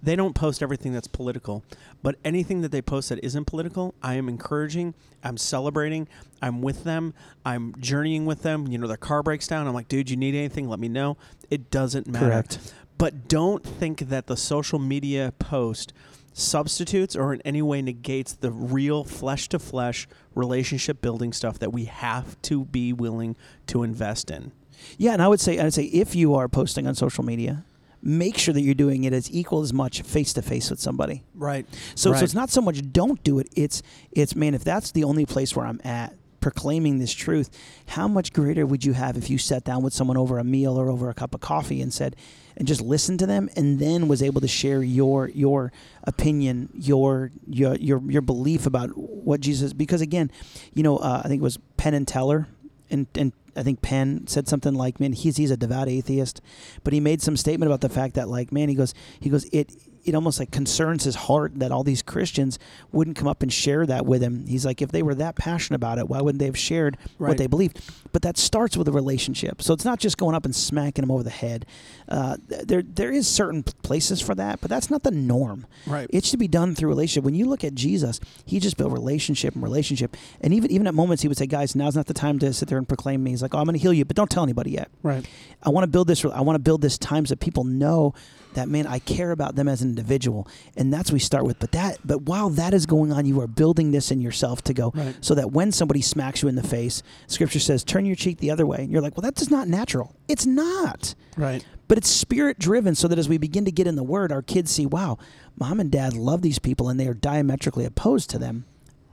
They 0.03 0.15
don't 0.15 0.33
post 0.33 0.61
everything 0.63 0.91
that's 0.93 1.07
political, 1.07 1.63
but 2.01 2.15
anything 2.25 2.61
that 2.61 2.71
they 2.71 2.81
post 2.81 3.09
that 3.09 3.19
isn't 3.23 3.45
political, 3.45 3.93
I 4.01 4.15
am 4.15 4.27
encouraging. 4.27 4.95
I'm 5.23 5.37
celebrating. 5.37 6.07
I'm 6.41 6.61
with 6.61 6.83
them. 6.83 7.13
I'm 7.45 7.75
journeying 7.79 8.25
with 8.25 8.41
them. 8.41 8.67
You 8.67 8.79
know, 8.79 8.87
their 8.87 8.97
car 8.97 9.21
breaks 9.23 9.47
down. 9.47 9.67
I'm 9.67 9.73
like, 9.75 9.87
dude, 9.87 10.09
you 10.09 10.17
need 10.17 10.33
anything? 10.35 10.67
Let 10.67 10.79
me 10.79 10.89
know. 10.89 11.17
It 11.51 11.69
doesn't 11.69 12.07
matter. 12.07 12.25
Correct. 12.25 12.73
But 12.97 13.27
don't 13.27 13.63
think 13.63 14.09
that 14.09 14.25
the 14.27 14.35
social 14.35 14.79
media 14.79 15.33
post 15.39 15.93
substitutes 16.33 17.15
or 17.15 17.33
in 17.33 17.41
any 17.41 17.61
way 17.61 17.81
negates 17.81 18.33
the 18.33 18.51
real 18.51 19.03
flesh 19.03 19.49
to 19.49 19.59
flesh 19.59 20.07
relationship 20.35 21.01
building 21.01 21.33
stuff 21.33 21.59
that 21.59 21.73
we 21.73 21.85
have 21.85 22.41
to 22.43 22.65
be 22.65 22.93
willing 22.93 23.35
to 23.67 23.83
invest 23.83 24.31
in. 24.31 24.51
Yeah, 24.97 25.13
and 25.13 25.21
I 25.21 25.27
would 25.27 25.39
say 25.39 25.59
I'd 25.59 25.73
say 25.73 25.83
if 25.85 26.15
you 26.15 26.33
are 26.35 26.47
posting 26.47 26.87
on 26.87 26.95
social 26.95 27.23
media, 27.23 27.65
make 28.01 28.37
sure 28.37 28.53
that 28.53 28.61
you're 28.61 28.73
doing 28.73 29.03
it 29.03 29.13
as 29.13 29.31
equal 29.31 29.61
as 29.61 29.73
much 29.73 30.01
face 30.01 30.33
to 30.33 30.41
face 30.41 30.69
with 30.71 30.79
somebody. 30.79 31.23
Right. 31.35 31.67
So 31.95 32.11
Right. 32.11 32.19
so 32.19 32.23
it's 32.23 32.33
not 32.33 32.49
so 32.49 32.61
much 32.61 32.81
don't 32.91 33.21
do 33.23 33.37
it. 33.39 33.47
It's 33.55 33.83
it's 34.11 34.35
man, 34.35 34.55
if 34.55 34.63
that's 34.63 34.91
the 34.91 35.03
only 35.03 35.25
place 35.25 35.55
where 35.55 35.65
I'm 35.65 35.81
at 35.83 36.15
proclaiming 36.41 36.99
this 36.99 37.13
truth, 37.13 37.49
how 37.87 38.07
much 38.07 38.33
greater 38.33 38.65
would 38.65 38.83
you 38.83 38.93
have 38.93 39.15
if 39.15 39.29
you 39.29 39.37
sat 39.37 39.63
down 39.63 39.83
with 39.83 39.93
someone 39.93 40.17
over 40.17 40.37
a 40.39 40.43
meal 40.43 40.77
or 40.77 40.89
over 40.89 41.09
a 41.09 41.13
cup 41.13 41.33
of 41.33 41.39
coffee 41.39 41.81
and 41.81 41.93
said 41.93 42.15
and 42.57 42.67
just 42.67 42.81
listened 42.81 43.19
to 43.19 43.25
them 43.25 43.49
and 43.55 43.79
then 43.79 44.07
was 44.07 44.21
able 44.21 44.41
to 44.41 44.47
share 44.47 44.83
your 44.83 45.29
your 45.29 45.71
opinion, 46.03 46.69
your 46.73 47.31
your 47.47 47.75
your 47.75 48.01
your 48.11 48.21
belief 48.21 48.65
about 48.65 48.89
what 48.97 49.39
Jesus 49.39 49.71
because 49.71 50.01
again, 50.01 50.29
you 50.73 50.83
know, 50.83 50.97
uh, 50.97 51.21
I 51.23 51.27
think 51.29 51.39
it 51.39 51.43
was 51.43 51.57
Penn 51.77 51.93
and 51.93 52.07
Teller 52.07 52.47
and 52.89 53.07
and 53.15 53.31
I 53.55 53.63
think 53.63 53.81
Penn 53.81 54.27
said 54.27 54.47
something 54.47 54.73
like, 54.73 54.99
"Man, 54.99 55.13
he's 55.13 55.37
he's 55.37 55.51
a 55.51 55.57
devout 55.57 55.89
atheist," 55.89 56.41
but 56.83 56.93
he 56.93 56.99
made 56.99 57.21
some 57.21 57.35
statement 57.35 57.69
about 57.69 57.81
the 57.81 57.89
fact 57.89 58.15
that, 58.15 58.29
like, 58.29 58.51
man, 58.51 58.69
he 58.69 58.75
goes, 58.75 58.93
he 59.19 59.29
goes, 59.29 59.43
it 59.51 59.73
it 60.03 60.15
almost 60.15 60.39
like 60.39 60.51
concerns 60.51 61.03
his 61.03 61.15
heart 61.15 61.51
that 61.59 61.71
all 61.71 61.83
these 61.83 62.01
Christians 62.01 62.57
wouldn't 62.91 63.15
come 63.17 63.27
up 63.27 63.41
and 63.43 63.51
share 63.53 63.85
that 63.85 64.05
with 64.05 64.21
him. 64.23 64.45
He's 64.47 64.65
like, 64.65 64.81
if 64.81 64.91
they 64.91 65.03
were 65.03 65.15
that 65.15 65.35
passionate 65.35 65.75
about 65.75 65.97
it, 65.99 66.09
why 66.09 66.21
wouldn't 66.21 66.39
they 66.39 66.45
have 66.45 66.57
shared 66.57 66.97
Right. 67.19 67.29
what 67.29 67.37
they 67.37 67.47
believed? 67.47 67.79
But 68.11 68.21
that 68.23 68.37
starts 68.37 68.75
with 68.75 68.87
a 68.87 68.91
relationship. 68.91 69.61
So 69.61 69.73
it's 69.73 69.85
not 69.85 69.99
just 69.99 70.17
going 70.17 70.35
up 70.35 70.45
and 70.45 70.55
smacking 70.55 71.03
them 71.03 71.11
over 71.11 71.23
the 71.23 71.29
head. 71.29 71.65
Uh, 72.09 72.37
there 72.47 72.81
there 72.81 73.11
is 73.11 73.27
certain 73.27 73.63
places 73.63 74.21
for 74.21 74.35
that, 74.35 74.59
but 74.61 74.69
that's 74.69 74.89
not 74.89 75.03
the 75.03 75.11
norm. 75.11 75.65
Right. 75.85 76.07
It 76.11 76.25
should 76.25 76.39
be 76.39 76.47
done 76.47 76.75
through 76.75 76.89
relationship. 76.89 77.23
When 77.23 77.35
you 77.35 77.45
look 77.45 77.63
at 77.63 77.73
Jesus, 77.75 78.19
he 78.45 78.59
just 78.59 78.77
built 78.77 78.91
relationship 78.91 79.53
and 79.55 79.63
relationship. 79.63 80.17
And 80.41 80.53
even 80.53 80.71
even 80.71 80.87
at 80.87 80.93
moments 80.93 81.21
he 81.21 81.27
would 81.27 81.37
say, 81.37 81.47
"Guys, 81.47 81.75
now's 81.75 81.95
not 81.95 82.07
the 82.07 82.13
time 82.13 82.39
to 82.39 82.51
sit 82.53 82.67
there 82.69 82.77
and 82.77 82.87
proclaim 82.87 83.23
me." 83.23 83.29
He's 83.31 83.41
like, 83.41 83.53
"Oh, 83.55 83.59
I'm 83.59 83.65
going 83.65 83.73
to 83.77 83.79
heal 83.81 83.93
you, 83.93 84.03
but 84.05 84.15
don't 84.15 84.29
tell 84.29 84.43
anybody 84.43 84.71
yet." 84.71 84.89
Right. 85.03 85.25
I 85.63 85.69
want 85.69 85.83
to 85.83 85.87
build 85.89 86.07
this. 86.07 86.25
I 86.25 86.41
want 86.41 86.55
to 86.55 86.59
build 86.61 86.81
this 86.81 86.97
time 86.97 87.25
so 87.25 87.35
people 87.35 87.63
know 87.63 88.13
that 88.53 88.67
man, 88.69 88.87
I 88.87 88.99
care 88.99 89.31
about 89.31 89.55
them 89.55 89.67
as 89.67 89.81
an 89.81 89.89
individual, 89.89 90.47
and 90.75 90.93
that's 90.93 91.09
what 91.09 91.15
we 91.15 91.19
start 91.19 91.45
with. 91.45 91.59
But 91.59 91.71
that, 91.71 91.99
but 92.05 92.23
while 92.23 92.49
that 92.51 92.73
is 92.73 92.85
going 92.85 93.11
on, 93.11 93.25
you 93.25 93.39
are 93.41 93.47
building 93.47 93.91
this 93.91 94.11
in 94.11 94.21
yourself 94.21 94.61
to 94.63 94.73
go, 94.73 94.91
Right. 94.95 95.15
so 95.21 95.35
that 95.35 95.51
when 95.51 95.71
somebody 95.71 96.01
smacks 96.01 96.41
you 96.43 96.49
in 96.49 96.55
the 96.55 96.63
face, 96.63 97.03
Scripture 97.27 97.59
says, 97.59 97.83
"Turn 97.83 98.05
your 98.05 98.15
cheek 98.15 98.39
the 98.39 98.51
other 98.51 98.65
way," 98.65 98.79
and 98.79 98.91
you're 98.91 99.01
like, 99.01 99.15
"Well, 99.17 99.21
that 99.23 99.37
is 99.37 99.41
just 99.41 99.51
not 99.51 99.67
natural. 99.67 100.13
It's 100.27 100.45
not." 100.45 101.15
Right. 101.37 101.65
But 101.87 101.97
it's 101.97 102.09
spirit 102.09 102.57
driven, 102.59 102.95
so 102.95 103.07
that 103.07 103.19
as 103.19 103.27
we 103.27 103.37
begin 103.37 103.65
to 103.65 103.71
get 103.71 103.87
in 103.87 103.95
the 103.95 104.03
Word, 104.03 104.31
our 104.31 104.41
kids 104.41 104.71
see, 104.71 104.85
"Wow, 104.85 105.17
mom 105.57 105.79
and 105.79 105.91
dad 105.91 106.13
love 106.13 106.41
these 106.41 106.59
people, 106.59 106.87
and 106.89 106.99
they 106.99 107.07
are 107.07 107.13
diametrically 107.13 107.85
opposed 107.85 108.29
to 108.31 108.39
them." 108.39 108.65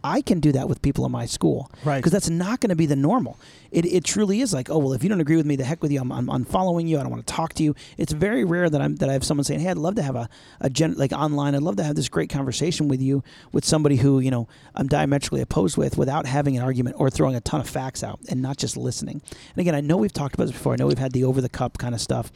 I 0.04 0.20
can 0.20 0.40
do 0.40 0.52
that 0.52 0.68
with 0.68 0.82
people 0.82 1.04
in 1.06 1.12
my 1.12 1.26
school, 1.26 1.70
Right. 1.84 1.96
Because 1.98 2.12
that's 2.12 2.30
not 2.30 2.60
going 2.60 2.70
to 2.70 2.76
be 2.76 2.86
the 2.86 2.96
normal. 2.96 3.38
It, 3.70 3.84
it 3.84 4.04
truly 4.04 4.40
is 4.40 4.54
like, 4.54 4.70
oh 4.70 4.78
well, 4.78 4.92
if 4.92 5.02
you 5.02 5.08
don't 5.08 5.20
agree 5.20 5.36
with 5.36 5.46
me, 5.46 5.56
the 5.56 5.64
heck 5.64 5.82
with 5.82 5.92
you. 5.92 6.00
I'm, 6.00 6.10
I'm 6.10 6.26
unfollowing 6.26 6.88
you. 6.88 6.98
I 6.98 7.02
don't 7.02 7.10
want 7.10 7.26
to 7.26 7.32
talk 7.32 7.54
to 7.54 7.62
you. 7.62 7.74
It's 7.96 8.12
very 8.12 8.44
rare 8.44 8.70
that 8.70 8.80
I'm 8.80 8.96
that 8.96 9.10
I 9.10 9.12
have 9.12 9.24
someone 9.24 9.44
saying, 9.44 9.60
hey, 9.60 9.70
I'd 9.70 9.78
love 9.78 9.96
to 9.96 10.02
have 10.02 10.16
a, 10.16 10.28
a 10.60 10.70
gen, 10.70 10.94
like 10.94 11.12
online. 11.12 11.54
I'd 11.54 11.62
love 11.62 11.76
to 11.76 11.84
have 11.84 11.96
this 11.96 12.08
great 12.08 12.30
conversation 12.30 12.88
with 12.88 13.02
you 13.02 13.22
with 13.52 13.64
somebody 13.64 13.96
who 13.96 14.20
you 14.20 14.30
know 14.30 14.48
I'm 14.74 14.86
diametrically 14.86 15.40
opposed 15.40 15.76
with, 15.76 15.98
without 15.98 16.26
having 16.26 16.56
an 16.56 16.62
argument 16.62 16.96
or 16.98 17.10
throwing 17.10 17.36
a 17.36 17.40
ton 17.40 17.60
of 17.60 17.68
facts 17.68 18.02
out 18.02 18.20
and 18.28 18.40
not 18.40 18.56
just 18.56 18.76
listening. 18.76 19.20
And 19.54 19.60
again, 19.60 19.74
I 19.74 19.80
know 19.80 19.96
we've 19.96 20.12
talked 20.12 20.34
about 20.34 20.44
this 20.44 20.52
before. 20.52 20.72
I 20.72 20.76
know 20.76 20.86
we've 20.86 20.98
had 20.98 21.12
the 21.12 21.24
over 21.24 21.40
the 21.40 21.48
cup 21.48 21.78
kind 21.78 21.94
of 21.94 22.00
stuff. 22.00 22.32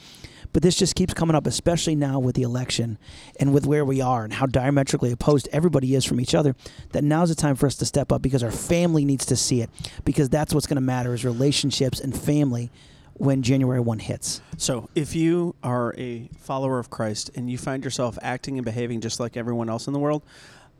But 0.53 0.63
this 0.63 0.77
just 0.77 0.95
keeps 0.95 1.15
coming 1.15 1.35
up, 1.35 1.47
especially 1.47 1.95
now 1.97 2.19
with 2.19 2.35
the 2.37 2.43
election 2.43 2.99
and 3.41 3.55
with 3.55 3.67
where 3.67 3.85
we 3.85 4.01
are 4.03 4.25
and 4.25 4.33
how 4.35 4.47
diametrically 4.47 5.11
opposed 5.13 5.49
everybody 5.53 5.95
is 5.95 6.05
from 6.05 6.21
each 6.21 6.35
other. 6.35 6.55
That 6.93 7.05
now's 7.05 7.31
the 7.31 7.35
time 7.35 7.57
for 7.57 7.67
us 7.67 7.75
to 7.77 7.87
step 7.87 8.13
up 8.13 8.21
because 8.23 8.43
our 8.43 8.51
family 8.51 9.05
needs 9.05 9.25
to 9.27 9.37
see 9.37 9.63
it. 9.63 9.71
Because 10.05 10.29
that's 10.29 10.53
what's 10.53 10.67
going 10.67 10.77
to 10.77 10.81
matter 10.83 11.15
is 11.15 11.25
relationships 11.25 12.01
and 12.01 12.15
family 12.17 12.71
when 13.15 13.43
January 13.43 13.81
1 13.81 13.99
hits. 14.01 14.41
So, 14.57 14.89
if 14.95 15.15
you 15.15 15.55
are 15.63 15.95
a 15.97 16.29
follower 16.39 16.79
of 16.79 16.91
Christ 16.91 17.31
and 17.35 17.51
you 17.51 17.57
find 17.59 17.85
yourself 17.85 18.19
acting 18.23 18.59
and 18.59 18.65
behaving 18.65 19.01
just 19.01 19.21
like 19.21 19.37
everyone 19.37 19.69
else 19.71 19.87
in 19.87 19.93
the 19.93 19.99
world, 19.99 20.23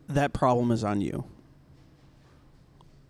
that 0.09 0.33
problem 0.33 0.71
is 0.71 0.83
on 0.85 1.01
you. 1.01 1.25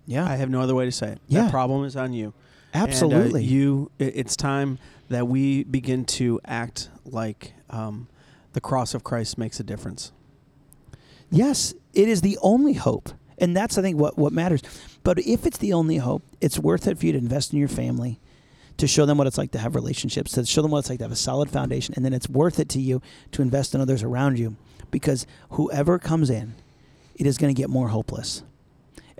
Yeah. 0.07 0.27
I 0.29 0.37
have 0.37 0.51
no 0.51 0.61
other 0.61 0.75
way 0.75 0.85
to 0.85 0.93
say 0.93 1.09
it. 1.13 1.21
Yeah. 1.29 1.43
That 1.43 1.51
problem 1.51 1.85
is 1.85 1.97
on 1.97 2.13
you. 2.13 2.35
And, 2.75 2.83
uh, 2.83 2.87
absolutely. 2.87 3.45
you. 3.45 3.91
it- 3.99 4.13
It's 4.17 4.37
time 4.37 4.79
that 5.13 5.29
we 5.29 5.65
begin 5.65 6.05
to 6.05 6.41
act 6.45 6.91
like 7.05 7.55
um, 7.71 8.09
the 8.53 8.61
cross 8.61 8.95
of 8.95 9.05
Christ 9.05 9.39
makes 9.39 9.61
a 9.61 9.65
difference. 9.65 10.13
Yes, 11.31 11.75
it 11.95 12.09
is 12.09 12.21
the 12.21 12.39
only 12.43 12.75
hope. 12.75 13.11
And 13.39 13.57
that's, 13.57 13.79
I 13.79 13.83
think, 13.83 13.99
what, 13.99 14.19
what 14.19 14.33
matters. 14.33 14.63
But 15.03 15.19
if 15.19 15.47
it's 15.47 15.59
the 15.59 15.73
only 15.73 15.97
hope, 15.97 16.23
it's 16.41 16.59
worth 16.59 16.87
it 16.87 16.99
for 16.99 17.07
you 17.07 17.13
to 17.13 17.19
invest 17.19 17.53
in 17.53 17.59
your 17.59 17.69
family, 17.69 18.21
to 18.77 18.87
show 18.87 19.07
them 19.07 19.19
what 19.19 19.27
it's 19.27 19.39
like 19.39 19.51
to 19.53 19.59
have 19.59 19.75
relationships, 19.75 20.33
to 20.33 20.47
show 20.47 20.63
them 20.63 20.71
what 20.71 20.81
it's 20.81 20.91
like 20.91 20.99
to 20.99 21.05
have 21.05 21.13
a 21.13 21.17
solid 21.17 21.51
foundation, 21.51 21.95
and 21.97 22.05
then 22.05 22.13
it's 22.13 22.29
worth 22.29 22.59
it 22.59 22.69
to 22.71 22.81
you 22.81 23.03
to 23.33 23.43
invest 23.43 23.75
in 23.75 23.81
others 23.81 24.03
around 24.03 24.39
you, 24.39 24.57
because 24.91 25.27
whoever 25.51 25.99
comes 25.99 26.31
in, 26.31 26.55
it 27.17 27.27
is 27.27 27.39
going 27.39 27.53
to 27.53 27.61
get 27.61 27.69
more 27.71 27.89
hopeless. 27.89 28.43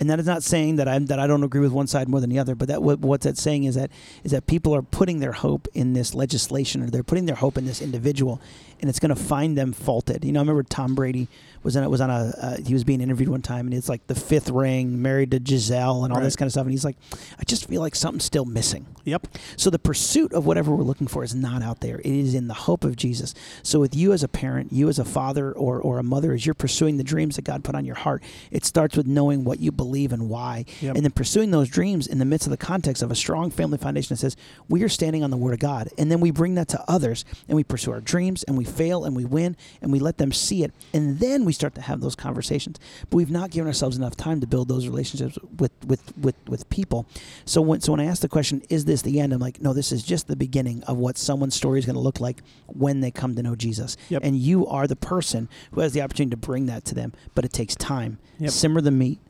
And 0.03 0.11
that 0.11 0.19
is 0.19 0.27
not 0.27 0.43
saying 0.43 0.77
that 0.77 0.89
I 0.89 0.99
that 0.99 1.21
I 1.21 1.29
don't 1.29 1.45
agree 1.45 1.61
with 1.61 1.71
one 1.71 1.87
side 1.87 2.09
more 2.09 2.21
than 2.21 2.29
the 2.29 2.41
other, 2.41 2.57
but 2.57 2.67
that 2.67 2.83
what, 2.83 2.99
what 2.99 3.21
that's 3.21 3.41
saying 3.41 3.63
is 3.63 3.77
that 3.77 3.93
is 4.25 4.33
that 4.33 4.49
people 4.49 4.75
are 4.75 4.83
putting 4.83 5.21
their 5.21 5.31
hope 5.31 5.69
in 5.75 5.93
this 5.93 6.13
legislation 6.13 6.83
or 6.83 6.91
they're 6.91 7.05
putting 7.05 7.27
their 7.27 7.37
hope 7.37 7.57
in 7.57 7.67
this 7.67 7.81
individual, 7.81 8.41
and 8.81 8.91
it's 8.91 8.99
going 8.99 9.15
to 9.15 9.23
find 9.23 9.57
them 9.57 9.73
faulted. 9.73 10.25
You 10.25 10.33
know, 10.33 10.41
I 10.41 10.43
remember 10.43 10.65
Tom 10.65 10.97
Brady 10.97 11.29
was 11.63 11.77
in 11.77 11.89
was 11.89 12.01
on 12.01 12.11
a 12.11 12.35
uh, 12.37 12.57
he 12.67 12.75
was 12.75 12.83
being 12.83 13.01
interviewed 13.01 13.29
one 13.29 13.43
time, 13.43 13.67
and 13.67 13.75
it's 13.75 13.89
like 13.89 14.05
the 14.09 14.17
fifth 14.17 14.51
ring, 14.51 15.01
married 15.01 15.31
to 15.31 15.39
Gisele, 15.39 16.03
and 16.03 16.13
all 16.13 16.21
this 16.21 16.35
kind 16.35 16.49
of 16.49 16.53
stuff, 16.53 16.63
and 16.63 16.73
he's 16.73 16.85
like, 16.85 16.97
I 17.39 17.45
just 17.45 17.69
feel 17.69 17.81
like 17.81 17.95
something's 17.95 18.25
still 18.25 18.45
missing. 18.45 18.87
Yep. 19.05 19.29
So 19.57 19.71
the 19.71 19.79
pursuit 19.79 20.33
of 20.33 20.47
whatever 20.47 20.75
we're 20.75 20.85
looking 20.85 21.07
for 21.07 21.23
is 21.23 21.35
not 21.35 21.63
out 21.63 21.81
there. 21.81 22.01
It 22.01 22.07
is 22.07 22.35
in 22.35 22.49
the 22.49 22.55
hope 22.55 22.85
of 22.85 22.97
Jesus. 22.97 23.35
So 23.63 23.79
with 23.79 23.95
you 23.95 24.13
as 24.13 24.23
a 24.23 24.29
parent, 24.29 24.73
you 24.73 24.89
as 24.89 24.99
a 24.99 25.05
father 25.05 25.53
or, 25.53 25.81
or 25.81 25.99
a 25.99 26.03
mother, 26.03 26.33
as 26.33 26.45
you're 26.45 26.55
pursuing 26.55 26.97
the 26.97 27.05
dreams 27.05 27.37
that 27.37 27.45
God 27.45 27.63
put 27.63 27.75
on 27.75 27.85
your 27.85 27.95
heart, 27.95 28.23
it 28.51 28.65
starts 28.65 28.97
with 28.97 29.07
knowing 29.07 29.45
what 29.45 29.61
you 29.61 29.71
believe 29.73 29.92
and 29.93 30.29
why. 30.29 30.65
Yep. 30.81 30.97
And 30.97 31.05
then 31.05 31.13
pursuing 31.13 31.51
those 31.51 31.69
dreams 31.69 32.07
in 32.07 32.19
the 32.19 32.25
midst 32.25 32.47
of 32.47 32.51
the 32.51 32.57
context 32.57 33.03
of 33.03 33.11
a 33.11 33.15
strong 33.15 33.51
family 33.51 33.79
foundation 33.79 34.15
that 34.15 34.21
says, 34.21 34.37
we 34.69 34.83
are 34.83 34.89
standing 34.89 35.23
on 35.23 35.31
the 35.31 35.37
word 35.37 35.53
of 35.53 35.61
God. 35.61 35.89
And 35.99 36.11
then 36.11 36.21
we 36.21 36.31
bring 36.31 36.55
that 36.55 36.69
to 36.69 36.85
others 36.89 37.25
and 37.49 37.57
we 37.57 37.65
pursue 37.65 37.93
our 37.93 38.01
dreams 38.01 38.43
and 38.45 38.57
we 38.57 38.65
fail 38.65 39.05
and 39.05 39.15
we 39.17 39.25
win 39.25 39.57
and 39.81 39.93
we 39.93 39.99
let 39.99 40.19
them 40.19 40.33
see 40.33 40.65
it. 40.65 40.73
And 40.93 41.19
then 41.19 41.45
we 41.45 41.53
start 41.53 41.75
to 41.77 41.81
have 41.83 42.01
those 42.01 42.15
conversations. 42.15 42.79
But 43.11 43.17
we've 43.17 43.31
not 43.31 43.51
given 43.51 43.67
ourselves 43.67 43.97
enough 43.97 44.17
time 44.17 44.41
to 44.41 44.47
build 44.47 44.69
those 44.69 44.87
relationships 44.87 45.39
with 45.59 45.73
with 45.87 46.17
with, 46.17 46.37
with 46.49 46.69
people. 46.71 47.07
So 47.45 47.61
when 47.61 47.81
so 47.81 47.93
when 47.93 48.01
I 48.01 48.05
ask 48.05 48.23
the 48.23 48.29
question, 48.29 48.63
is 48.69 48.85
this 48.85 49.03
the 49.03 49.21
end? 49.21 49.33
I'm 49.33 49.41
like, 49.41 49.61
no, 49.61 49.73
this 49.73 49.93
is 49.93 50.03
just 50.03 50.29
the 50.29 50.37
beginning 50.37 50.83
of 50.85 50.97
what 50.97 51.19
someone's 51.19 51.55
story 51.55 51.79
is 51.79 51.87
going 51.87 51.95
to 51.95 52.01
look 52.01 52.21
like 52.21 52.43
when 52.67 53.01
they 53.01 53.11
come 53.11 53.35
to 53.37 53.43
know 53.43 53.55
Jesus. 53.55 53.97
Yep. 54.09 54.23
And 54.25 54.37
you 54.37 54.67
are 54.67 54.87
the 54.87 54.97
person 54.97 55.49
who 55.73 55.81
has 55.81 55.93
the 55.93 56.03
opportunity 56.03 56.31
to 56.31 56.37
bring 56.37 56.67
that 56.67 56.85
to 56.87 56.95
them. 56.95 57.13
But 57.35 57.45
it 57.45 57.53
takes 57.53 57.75
time. 57.75 58.19
Yep. 58.39 58.51
Simmer 58.51 58.81
the 58.81 58.91
meat 58.91 59.21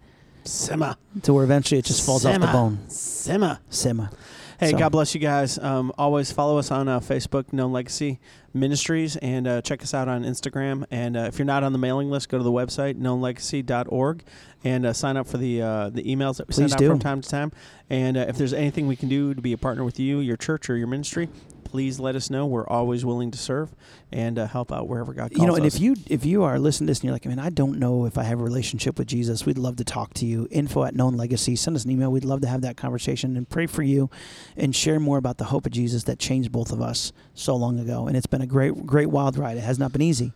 Simma. 0.44 0.96
to 1.22 1.32
where 1.34 1.44
eventually 1.44 1.78
it 1.78 1.84
just 1.84 2.04
falls 2.04 2.24
off 2.26 2.40
the 2.40 2.46
bone. 2.46 2.78
Simma. 2.88 3.58
Simmer. 3.70 4.10
Hey, 4.58 4.70
So- 4.70 4.78
God 4.78 4.90
bless 4.90 5.12
you 5.14 5.20
guys. 5.20 5.58
Um, 5.58 5.92
always 5.98 6.30
follow 6.30 6.56
us 6.58 6.70
on 6.70 6.86
uh, 6.88 7.00
Facebook, 7.00 7.52
Known 7.52 7.72
Legacy 7.72 8.20
Ministries, 8.54 9.16
and 9.16 9.48
uh, 9.48 9.60
check 9.62 9.82
us 9.82 9.92
out 9.92 10.06
on 10.08 10.22
Instagram. 10.24 10.84
And 10.90 11.16
uh, 11.16 11.20
if 11.22 11.36
you're 11.38 11.46
not 11.46 11.64
on 11.64 11.72
the 11.72 11.78
mailing 11.80 12.10
list, 12.10 12.28
go 12.28 12.38
to 12.38 12.44
the 12.44 12.52
website 12.52 12.94
knownlegacy.org 12.96 14.22
and 14.62 14.86
uh, 14.86 14.92
sign 14.92 15.16
up 15.16 15.26
for 15.26 15.38
the 15.38 15.60
uh, 15.62 15.90
the 15.90 16.02
emails 16.04 16.36
that 16.36 16.46
we 16.48 16.52
Please 16.54 16.70
send 16.70 16.74
out 16.74 16.78
do. 16.78 16.88
from 16.90 16.98
time 17.00 17.20
to 17.22 17.28
time. 17.28 17.50
And 17.90 18.16
uh, 18.16 18.26
if 18.28 18.36
there's 18.38 18.52
anything 18.52 18.86
we 18.86 18.94
can 18.96 19.08
do 19.08 19.34
to 19.34 19.42
be 19.42 19.52
a 19.52 19.58
partner 19.58 19.82
with 19.84 19.98
you, 19.98 20.20
your 20.20 20.36
church, 20.36 20.70
or 20.70 20.76
your 20.76 20.86
ministry, 20.86 21.28
please 21.72 21.98
let 21.98 22.14
us 22.14 22.28
know. 22.28 22.44
We're 22.44 22.66
always 22.68 23.02
willing 23.02 23.30
to 23.30 23.38
serve 23.38 23.74
and 24.12 24.38
uh, 24.38 24.46
help 24.46 24.70
out 24.70 24.88
wherever 24.88 25.14
God 25.14 25.30
calls 25.30 25.40
you 25.40 25.46
know, 25.46 25.56
and 25.56 25.64
us. 25.64 25.74
if 25.74 25.80
you 25.80 25.96
if 26.06 26.26
you 26.26 26.42
are 26.42 26.58
listening 26.58 26.86
to 26.88 26.90
this 26.90 26.98
and 26.98 27.04
you're 27.04 27.14
like, 27.14 27.24
man, 27.24 27.38
I 27.38 27.48
don't 27.48 27.78
know 27.78 28.04
if 28.04 28.18
I 28.18 28.24
have 28.24 28.38
a 28.40 28.44
relationship 28.44 28.98
with 28.98 29.08
Jesus, 29.08 29.46
we'd 29.46 29.56
love 29.56 29.76
to 29.76 29.84
talk 29.84 30.12
to 30.14 30.26
you. 30.26 30.46
Info 30.50 30.84
at 30.84 30.94
Known 30.94 31.16
Legacy. 31.16 31.56
Send 31.56 31.74
us 31.76 31.86
an 31.86 31.90
email. 31.90 32.12
We'd 32.12 32.26
love 32.26 32.42
to 32.42 32.46
have 32.48 32.60
that 32.60 32.76
conversation 32.76 33.36
and 33.38 33.48
pray 33.48 33.66
for 33.66 33.82
you, 33.82 34.10
and 34.54 34.76
share 34.76 35.00
more 35.00 35.16
about 35.16 35.38
the 35.38 35.44
hope 35.44 35.64
of 35.64 35.72
Jesus 35.72 36.04
that 36.04 36.18
changed 36.18 36.52
both 36.52 36.72
of 36.72 36.82
us 36.82 37.10
so 37.32 37.56
long 37.56 37.78
ago. 37.80 38.06
And 38.06 38.16
it's 38.18 38.26
been 38.26 38.42
a 38.42 38.46
great 38.46 38.84
great 38.86 39.06
wild 39.08 39.38
ride. 39.38 39.56
It 39.56 39.62
has 39.62 39.78
not 39.78 39.92
been 39.92 40.02
easy, 40.02 40.34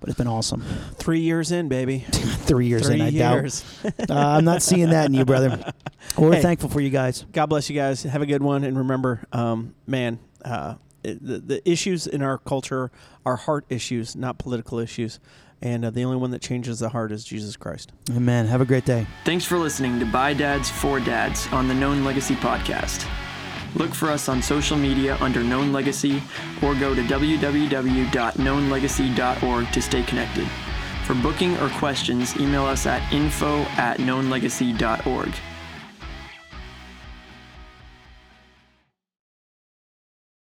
but 0.00 0.08
it's 0.08 0.16
been 0.16 0.26
awesome. 0.26 0.64
Three 0.94 1.20
years 1.20 1.52
in, 1.52 1.68
baby. 1.68 1.98
Three 2.10 2.66
years 2.68 2.86
Three 2.86 2.94
in, 2.94 3.02
I 3.02 3.08
years. 3.08 3.62
doubt. 3.82 4.10
Uh, 4.10 4.14
I'm 4.14 4.44
not 4.46 4.62
seeing 4.62 4.88
that 4.90 5.04
in 5.06 5.12
you, 5.12 5.26
brother. 5.26 5.62
We're 6.16 6.32
Hey. 6.36 6.40
thankful 6.42 6.70
for 6.70 6.80
you 6.80 6.88
guys. 6.90 7.26
God 7.32 7.46
bless 7.46 7.68
you 7.68 7.76
guys. 7.76 8.04
Have 8.04 8.22
a 8.22 8.26
good 8.26 8.42
one, 8.42 8.64
and 8.64 8.78
remember, 8.78 9.26
um, 9.32 9.74
man, 9.86 10.18
uh, 10.48 10.76
it, 11.04 11.24
the 11.24 11.38
the 11.38 11.70
issues 11.70 12.06
in 12.06 12.22
our 12.22 12.38
culture 12.38 12.90
are 13.24 13.36
heart 13.36 13.64
issues, 13.68 14.16
not 14.16 14.38
political 14.38 14.78
issues, 14.78 15.20
and 15.62 15.84
uh, 15.84 15.90
the 15.90 16.04
only 16.04 16.16
one 16.16 16.30
that 16.30 16.42
changes 16.42 16.78
the 16.78 16.90
heart 16.90 17.10
is 17.12 17.24
Jesus 17.24 17.56
Christ. 17.56 17.92
Amen. 18.10 18.46
Have 18.46 18.60
a 18.60 18.64
great 18.64 18.84
day. 18.84 19.06
Thanks 19.24 19.44
for 19.44 19.58
listening 19.58 19.98
to 20.00 20.06
By 20.06 20.34
Dads 20.34 20.70
for 20.70 21.00
Dads 21.00 21.48
on 21.52 21.68
the 21.68 21.74
Known 21.74 22.04
Legacy 22.04 22.34
podcast. 22.36 23.08
Look 23.74 23.92
for 23.94 24.08
us 24.08 24.28
on 24.28 24.42
social 24.42 24.78
media 24.78 25.16
under 25.20 25.44
Known 25.44 25.72
Legacy 25.72 26.22
or 26.62 26.74
go 26.74 26.94
to 26.94 27.02
www.knownlegacy.org 27.02 29.72
to 29.72 29.82
stay 29.82 30.02
connected. 30.02 30.48
For 31.04 31.14
booking 31.14 31.56
or 31.58 31.68
questions, 31.70 32.36
email 32.36 32.64
us 32.64 32.86
at 32.86 33.12
info 33.12 33.60
at 33.76 33.98
knownlegacy.org. 33.98 35.34